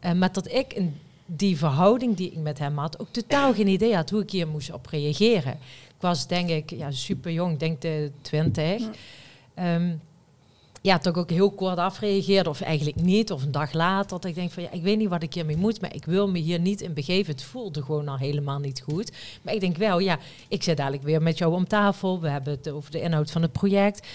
[0.00, 3.68] Eh, maar dat ik in die verhouding die ik met hem had, ook totaal geen
[3.68, 5.52] idee had hoe ik hier moest op reageren.
[5.88, 8.80] Ik was denk ik ja, super jong, denk de 20.
[8.80, 8.90] Ja.
[9.54, 9.94] Ehm,
[10.86, 14.08] ja, toch ook heel kort afreageerde, of eigenlijk niet, of een dag later.
[14.08, 16.28] Dat ik denk van ja, ik weet niet wat ik hiermee moet, maar ik wil
[16.28, 17.32] me hier niet in begeven.
[17.32, 19.12] Het voelde gewoon al helemaal niet goed.
[19.42, 22.20] Maar ik denk wel, ja, ik zit dadelijk weer met jou om tafel.
[22.20, 24.06] We hebben het over de inhoud van het project.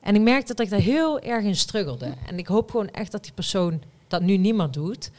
[0.00, 2.14] En ik merkte dat ik daar heel erg in struggelde.
[2.26, 5.10] En ik hoop gewoon echt dat die persoon dat nu niet meer doet.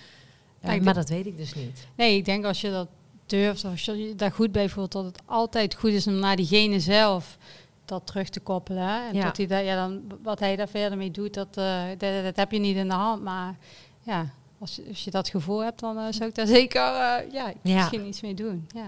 [0.61, 1.87] Ja, maar dat weet ik dus niet.
[1.95, 2.87] Nee, ik denk als je dat
[3.25, 6.35] durft, of als je daar goed bij voelt, dat het altijd goed is om naar
[6.35, 7.37] diegene zelf
[7.85, 8.83] dat terug te koppelen.
[8.87, 9.07] hè.
[9.07, 9.23] En Ja.
[9.23, 12.35] dat hij daar, ja, dan, wat hij daar verder mee doet, dat, eh, dat, dat
[12.35, 13.23] heb je niet in de hand.
[13.23, 13.55] Maar
[14.01, 14.25] ja,
[14.59, 17.53] als, je- als je dat gevoel hebt, dan eh, zou ik daar zeker eh, ja,
[17.61, 17.75] Ja.
[17.75, 18.67] misschien iets mee doen.
[18.75, 18.87] Ja.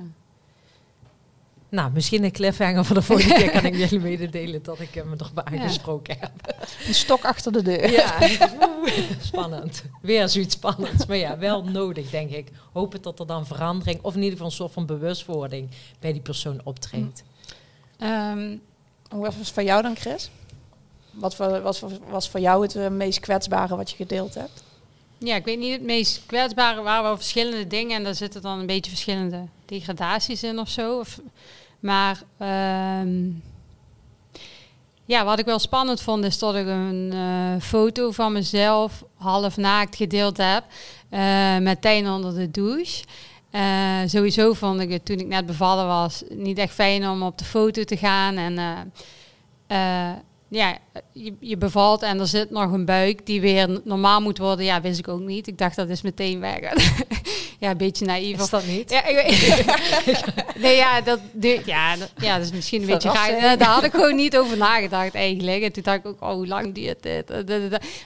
[1.73, 5.11] Nou, misschien een cliffhanger voor de volgende keer kan ik jullie mededelen dat ik hem
[5.11, 5.61] er toch bij Ja.
[5.61, 6.55] aangesproken heb.
[6.87, 7.91] Een stok achter de deur.
[7.91, 8.17] Ja,
[9.21, 9.83] spannend.
[10.01, 11.05] Weer zoiets spannends.
[11.05, 12.47] Maar ja, wel nodig, denk ik.
[12.73, 16.21] Hopen dat er dan verandering, of in ieder geval een soort van bewustwording bij die
[16.21, 17.23] persoon optreedt.
[17.97, 18.57] Ehm,
[19.09, 20.29] Hoe was het voor jou dan, Chris?
[21.11, 24.63] Wat voor, was, voor, was voor jou het eh, meest kwetsbare wat je gedeeld hebt?
[25.17, 28.59] Ja, ik weet niet het meest kwetsbare waren wel verschillende dingen en daar zitten dan
[28.59, 30.99] een beetje verschillende degradaties in of zo.
[30.99, 31.19] Of,
[31.83, 33.29] maar ehm,
[35.05, 39.57] ja, wat ik wel spannend vond is dat ik een eh, foto van mezelf half
[39.57, 40.63] naakt gedeeld heb
[41.09, 43.03] eh, met onder de douche.
[43.49, 47.37] Eh, sowieso vond ik het toen ik net bevallen was niet echt fijn om op
[47.37, 48.91] de foto te gaan en
[50.53, 50.77] ja,
[51.11, 54.65] je, je bevalt en er zit nog een buik die weer normaal moet worden.
[54.65, 55.47] Ja, wist ik ook niet.
[55.47, 56.59] Ik dacht dat is meteen weg.
[57.59, 58.41] ja, een beetje naïef.
[58.41, 58.89] Is dat niet?
[58.89, 59.65] Ja, ik weet-
[60.63, 63.57] nee, ja, dat, de, ja, dat, ja, dat is misschien een beetje raar.
[63.57, 65.63] Daar had ik gewoon niet over nagedacht eigenlijk.
[65.63, 67.45] En toen dacht ik ook, oh, hoe lang duurt dit?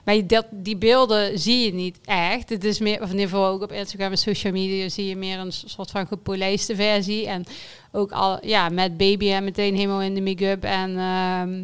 [0.05, 2.49] Maar dat, die beelden zie je niet echt.
[2.49, 5.15] Het is meer, of in ieder geval ook op Instagram en social media zie je
[5.15, 7.27] meer een soort van gepolijste versie.
[7.27, 7.43] En
[7.91, 11.63] ook al, ja, met baby en meteen helemaal in de make-up en ehm,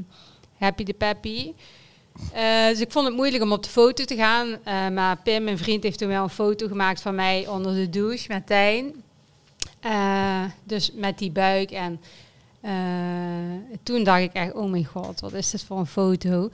[0.63, 1.54] happy de peppy.
[2.34, 4.58] Eh, dus ik vond het moeilijk om op de foto te gaan.
[4.63, 7.89] Eh, maar Pim, mijn vriend, heeft toen wel een foto gemaakt van mij onder de
[7.89, 9.04] douche met Tijn.
[9.80, 11.71] Eh, dus met die buik.
[11.71, 12.02] En
[13.84, 16.49] toen dacht ik echt, oh mijn god, wat is dit voor een foto?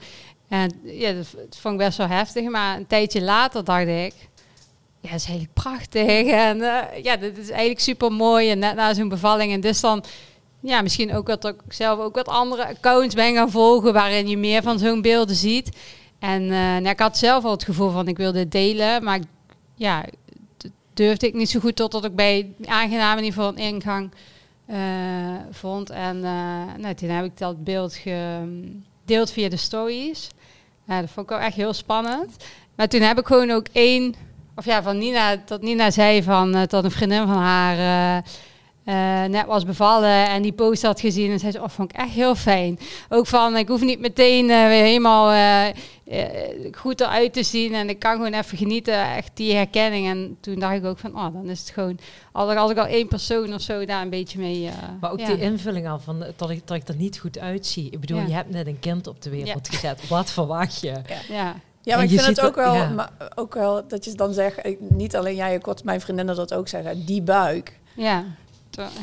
[0.48, 2.48] En ja, dat, vond ik best wel heftig.
[2.48, 4.14] Maar een tijdje later dacht ik,
[5.00, 6.26] ja, is eigenlijk prachtig.
[6.48, 6.58] En
[7.02, 8.50] ja, dit is eigenlijk super mooi.
[8.50, 9.52] En net na zo'n bevalling.
[9.52, 10.04] En dus dan
[10.60, 14.36] ja, misschien ook dat ik zelf ook wat andere accounts ben gaan volgen waarin je
[14.36, 15.76] meer van zo'n beelden ziet.
[16.18, 19.20] En uh, nou, ik had zelf al het gevoel van ik wilde delen, maar
[19.74, 20.04] ja,
[20.94, 24.10] durfde ik niet zo goed totdat ik bij ieder geval een ingang
[24.70, 24.76] uh,
[25.50, 25.90] vond.
[25.90, 26.22] En uh,
[26.76, 30.28] nou, toen heb ik dat beeld gedeeld via de stories.
[30.86, 32.36] Dat vond ik wel echt heel spannend.
[32.74, 34.14] Maar toen heb ik gewoon ook één,
[34.56, 38.22] of ja, van Nina, dat Nina zei van dat een vriendin van haar
[38.90, 41.96] uh, net was bevallen en die post had gezien en zei ze, oh, vond ik
[41.96, 42.78] echt heel fijn.
[43.08, 45.74] Ook van, ik hoef niet meteen uh, weer helemaal uh,
[46.72, 50.06] goed eruit te zien en ik kan gewoon even genieten, echt die herkenning.
[50.06, 51.98] En toen dacht ik ook van, oh, dan is het gewoon,
[52.32, 54.70] als ik, als ik al één persoon of zo daar een beetje mee...
[55.00, 57.90] maar ook die invulling al, van, dat, ik, dat ik er niet goed uitzie.
[57.90, 60.08] Ik bedoel, je hebt net een kind op de wereld gezet.
[60.08, 60.94] Wat verwacht je?
[61.28, 61.54] ja.
[61.82, 65.16] Ja, maar ik vind het ook wel, maar ook wel dat je dan zegt, niet
[65.16, 67.78] alleen jij, ik hoort mijn vriendinnen dat ook zeggen, die buik.
[67.94, 68.24] Ja.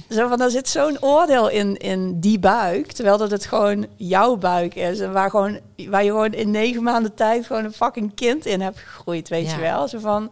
[0.10, 4.36] Zo van, er zit zo'n oordeel in, in die buik, terwijl dat het gewoon jouw
[4.36, 5.00] buik is.
[5.00, 8.62] En waar, gewoon, waar je gewoon in negen maanden tijd gewoon een fucking kind in
[8.62, 9.88] hebt gegroeid, weet je wel.
[9.88, 10.32] Zo van,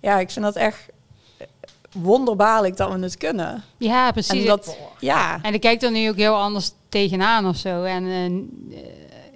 [0.00, 0.86] ja, ik vind dat echt
[1.92, 3.62] wonderbaarlijk dat we het kunnen.
[3.76, 4.40] Ja, precies.
[4.40, 5.38] En, dat, ja.
[5.42, 7.82] en ik kijk er nu ook heel anders tegenaan of zo.
[7.82, 8.78] En uh,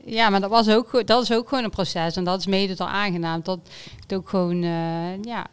[0.05, 2.17] ja, maar dat, was ook, dat is ook gewoon een proces.
[2.17, 3.41] En dat is mede door aangenaam.
[3.43, 3.59] Dat
[4.01, 5.47] het ook gewoon, uh, ja,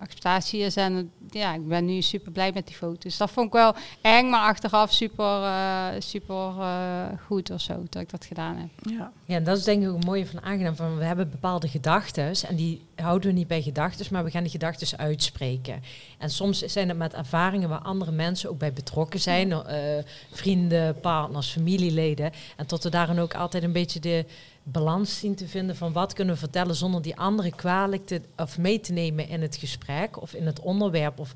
[0.00, 0.76] acceptatie is.
[0.76, 3.16] En ja, ik ben nu super blij met die foto's.
[3.16, 8.02] Dat vond ik wel eng, maar achteraf super, uh, super uh, goed of zo dat
[8.02, 8.68] ik dat gedaan heb.
[8.92, 9.12] Ja.
[9.24, 10.76] ja, en dat is denk ik ook een mooie van aangenaam.
[10.76, 14.42] Van we hebben bepaalde gedachten en die houden we niet bij gedachten, maar we gaan
[14.42, 15.82] die gedachten uitspreken.
[16.18, 19.58] En soms zijn het met ervaringen waar andere mensen ook bij betrokken zijn, uh,
[20.30, 22.32] vrienden, partners, familieleden.
[22.56, 24.24] En tot we daarin ook altijd een beetje de
[24.72, 28.58] balans zien te vinden van wat kunnen we vertellen zonder die andere kwalijk te, of
[28.58, 31.34] mee te nemen in het gesprek of in het onderwerp of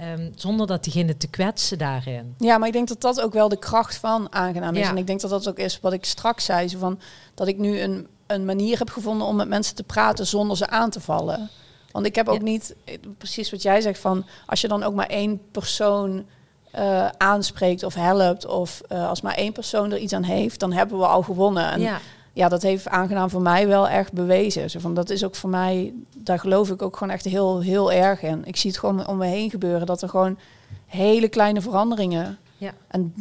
[0.00, 2.34] um, zonder dat diegene te kwetsen daarin.
[2.38, 4.88] Ja, maar ik denk dat dat ook wel de kracht van aangenaam is.
[4.88, 7.00] En ik denk dat dat ook is wat ik straks zei, zo van
[7.34, 10.68] dat ik nu een, een manier heb gevonden om met mensen te praten zonder ze
[10.68, 11.50] aan te vallen.
[11.92, 12.74] Want ik heb ook niet,
[13.18, 16.26] precies wat jij zegt, van als je dan ook maar één persoon
[16.74, 20.72] uh, aanspreekt of helpt, of uh, als maar één persoon er iets aan heeft, dan
[20.72, 21.70] hebben we al gewonnen.
[21.70, 22.00] En ja
[22.38, 24.70] ja, dat heeft aangenaam voor mij wel echt bewezen.
[24.70, 27.92] Zo van, dat is ook voor mij, daar geloof ik ook gewoon echt heel, heel
[27.92, 28.44] erg in.
[28.44, 30.38] Ik zie het gewoon om me heen gebeuren, dat er gewoon
[30.86, 32.38] hele kleine veranderingen.
[32.56, 32.72] Ja.
[32.88, 33.14] En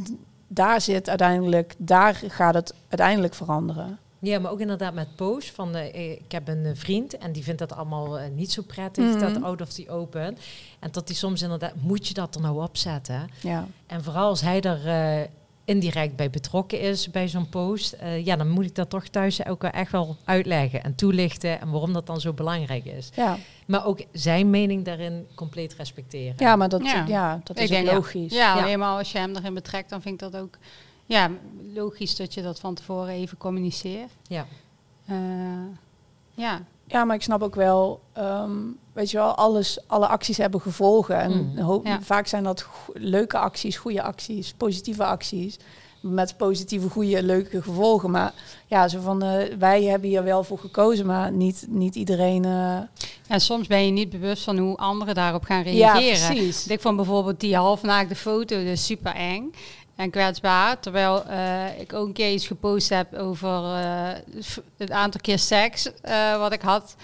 [0.48, 3.98] daar zit uiteindelijk, daar gaat het uiteindelijk veranderen.
[4.20, 5.52] Ja, maar ook inderdaad met post.
[5.52, 9.04] Van, uh, ik heb een vriend en die vindt dat allemaal uh, niet zo prettig,
[9.04, 9.34] mm -hmm.
[9.34, 10.38] dat out of the open.
[10.80, 13.30] En dat die soms inderdaad, moet je dat er nou opzetten?
[13.42, 13.68] Ja.
[13.88, 15.28] En vooral als hij er uh,
[15.68, 19.46] indirect bij betrokken is bij zo'n post, uh, ja, dan moet ik dat toch thuis
[19.46, 23.10] ook echt wel uitleggen en toelichten en waarom dat dan zo belangrijk is.
[23.16, 23.38] Ja.
[23.66, 26.34] Maar ook zijn mening daarin compleet respecteren.
[26.38, 27.06] Ja, maar dat, ja.
[27.08, 28.34] ja dat is logisch.
[28.34, 30.58] Ja, ja, helemaal als je hem erin betrekt, dan vind ik dat ook
[31.06, 31.32] ja,
[31.74, 34.12] logisch dat je dat van tevoren even communiceert.
[34.28, 34.46] Ja.
[35.10, 35.18] Uh,
[36.34, 36.62] ja.
[36.86, 41.16] Ja, maar ik snap ook wel, um, weet je wel, alles, alle acties hebben gevolgen.
[41.20, 42.02] En mm.
[42.02, 45.58] vaak zijn dat leuke acties, goede acties, positieve acties.
[46.02, 48.12] Met positieve, goede, leuke gevolgen.
[48.12, 48.34] Maar
[48.68, 52.46] ja, zo van, uh, wij hebben hier wel voor gekozen, maar niet, niet iedereen...
[52.46, 52.80] Uh...
[53.28, 56.04] En soms ben je niet bewust van hoe anderen daarop gaan reageren.
[56.04, 56.68] Ja, precies.
[56.68, 59.54] Ik vond bijvoorbeeld die halfnaakte foto dus super eng
[59.96, 60.80] en kwetsbaar.
[60.80, 64.10] Terwijl uh, ik ook een keer iets gepost heb over uh,
[64.78, 66.96] het aantal keer seks uh, wat ik had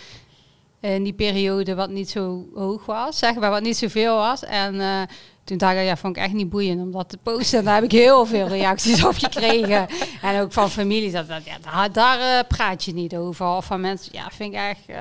[0.91, 4.43] in die periode wat niet zo hoog was, zeg maar, wat niet zoveel was.
[4.43, 5.07] En
[5.43, 7.59] toen dacht ik, ja, vond ik echt niet boeiend om dat te posten.
[7.59, 9.87] En daar heb ik heel veel reacties op gekregen.
[10.21, 13.45] En ook van familie, dat, dat ja, daar, daar praat je niet over.
[13.45, 14.99] Of van mensen, ja, vind ik echt,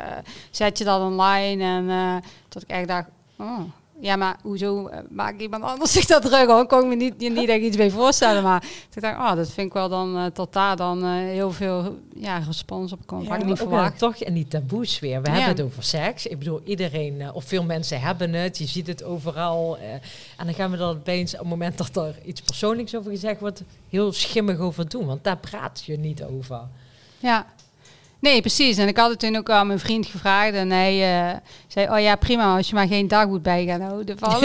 [0.51, 1.65] zet je dat online.
[1.65, 3.61] En tot ik echt dacht, oh,
[4.03, 6.49] ja, maar hoezo uh, maakt iemand anders zich dat druk?
[6.49, 8.43] Hoor, kon ik me niet, niet echt iets bij voorstellen.
[8.43, 11.53] Maar ik dacht, oh, dat vind ik wel dan uh, tot daar dan uh, heel
[11.53, 13.27] veel ja, respons op komt.
[13.27, 13.99] Ja, ik niet verwacht.
[13.99, 15.23] toch in die taboes weer.
[15.23, 16.27] We hebben het over seks.
[16.27, 18.59] Ik bedoel, iedereen of veel mensen hebben het.
[18.59, 19.79] Je ziet het overal.
[20.37, 23.41] en dan gaan we er opeens op het moment dat er iets persoonlijks over gezegd
[23.41, 25.07] wordt, heel schimmig over doen.
[25.07, 26.61] Want daar praat je niet over.
[27.19, 27.47] Ja,
[28.23, 28.77] Nee, precies.
[28.77, 30.55] En ik had het toen ook aan mijn vriend gevraagd.
[30.55, 34.19] En hij uh, zei, oh ja, prima, als je maar geen dagboek bij gaan houden.
[34.23, 34.43] Van.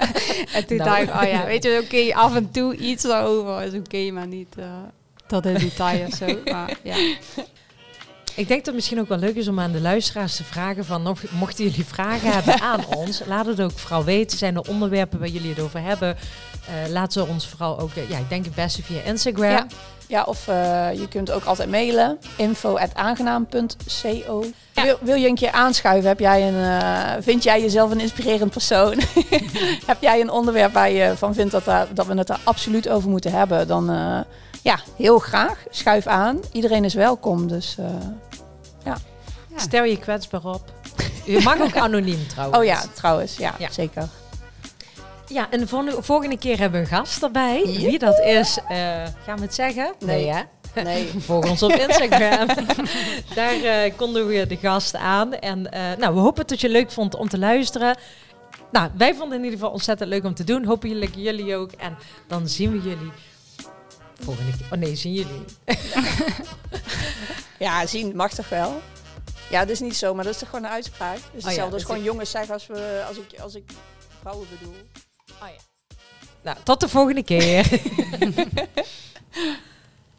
[0.56, 0.90] en toen nou.
[0.90, 4.26] dacht ik, oh ja, weet je, oké, af en toe iets erover is oké, maar
[4.26, 4.64] niet uh,
[5.26, 6.26] tot in detail of zo.
[6.52, 6.96] Maar, ja.
[8.34, 10.84] Ik denk dat het misschien ook wel leuk is om aan de luisteraars te vragen
[10.84, 14.38] van, nog, mochten jullie vragen hebben aan ons, laat het ook vooral weten.
[14.38, 16.16] Zijn er onderwerpen waar jullie het over hebben?
[16.68, 19.50] Uh, laat ze ons vooral ook, ja, ik denk het beste via Instagram.
[19.50, 19.66] Ja.
[20.06, 20.54] Ja, of uh,
[20.94, 22.18] je kunt ook altijd mailen.
[22.36, 24.82] info.aangenaam.co ja.
[24.82, 26.08] wil, wil je een keer aanschuiven?
[26.08, 29.00] Heb jij een, vind jij jezelf een inspirerend persoon?
[29.86, 32.88] Heb jij een onderwerp waar je van vindt dat, daar, dat we het er absoluut
[32.88, 33.68] over moeten hebben?
[33.68, 33.90] Dan
[34.62, 35.64] ja, heel graag.
[35.70, 36.40] Schuif aan.
[36.52, 37.48] Iedereen is welkom.
[37.48, 37.76] Dus
[38.84, 38.96] ja.
[39.48, 39.58] ja.
[39.58, 40.72] Stel je kwetsbaar op.
[41.24, 42.58] Je mag ook anoniem trouwens.
[42.58, 43.36] Oh ja, trouwens.
[43.36, 43.70] Ja, ja.
[43.70, 44.08] zeker.
[45.26, 47.62] Ja, en de volgende keer hebben we een gast erbij.
[47.64, 48.76] Wie dat is, uh,
[49.24, 49.94] gaan we het zeggen?
[49.98, 50.42] Nee, hè?
[50.82, 51.10] Nee.
[51.18, 52.46] Volg ons op Instagram.
[53.34, 55.34] Daar uh, konden we de gast aan.
[55.34, 57.96] En uh, nou, we hopen dat je het leuk vond om te luisteren.
[58.72, 60.64] Nou, wij vonden in ieder geval ontzettend leuk om te doen.
[60.64, 61.72] Hopen jullie, jullie ook.
[61.72, 61.96] En
[62.26, 63.12] dan zien we jullie
[64.22, 64.66] volgende keer.
[64.70, 65.44] Oh nee, zien jullie
[67.58, 68.80] ja, zien mag toch wel?
[69.50, 71.16] Ja, dat is niet zo, maar dat is toch gewoon een uitspraak.
[71.16, 73.70] Dus hetzelfde oh ja, dus gewoon jongens zeggen als, we, als, ik, als ik
[74.20, 74.74] vrouwen bedoel.
[75.42, 75.96] Oh ja.
[76.42, 77.68] Nou, tot de volgende keer.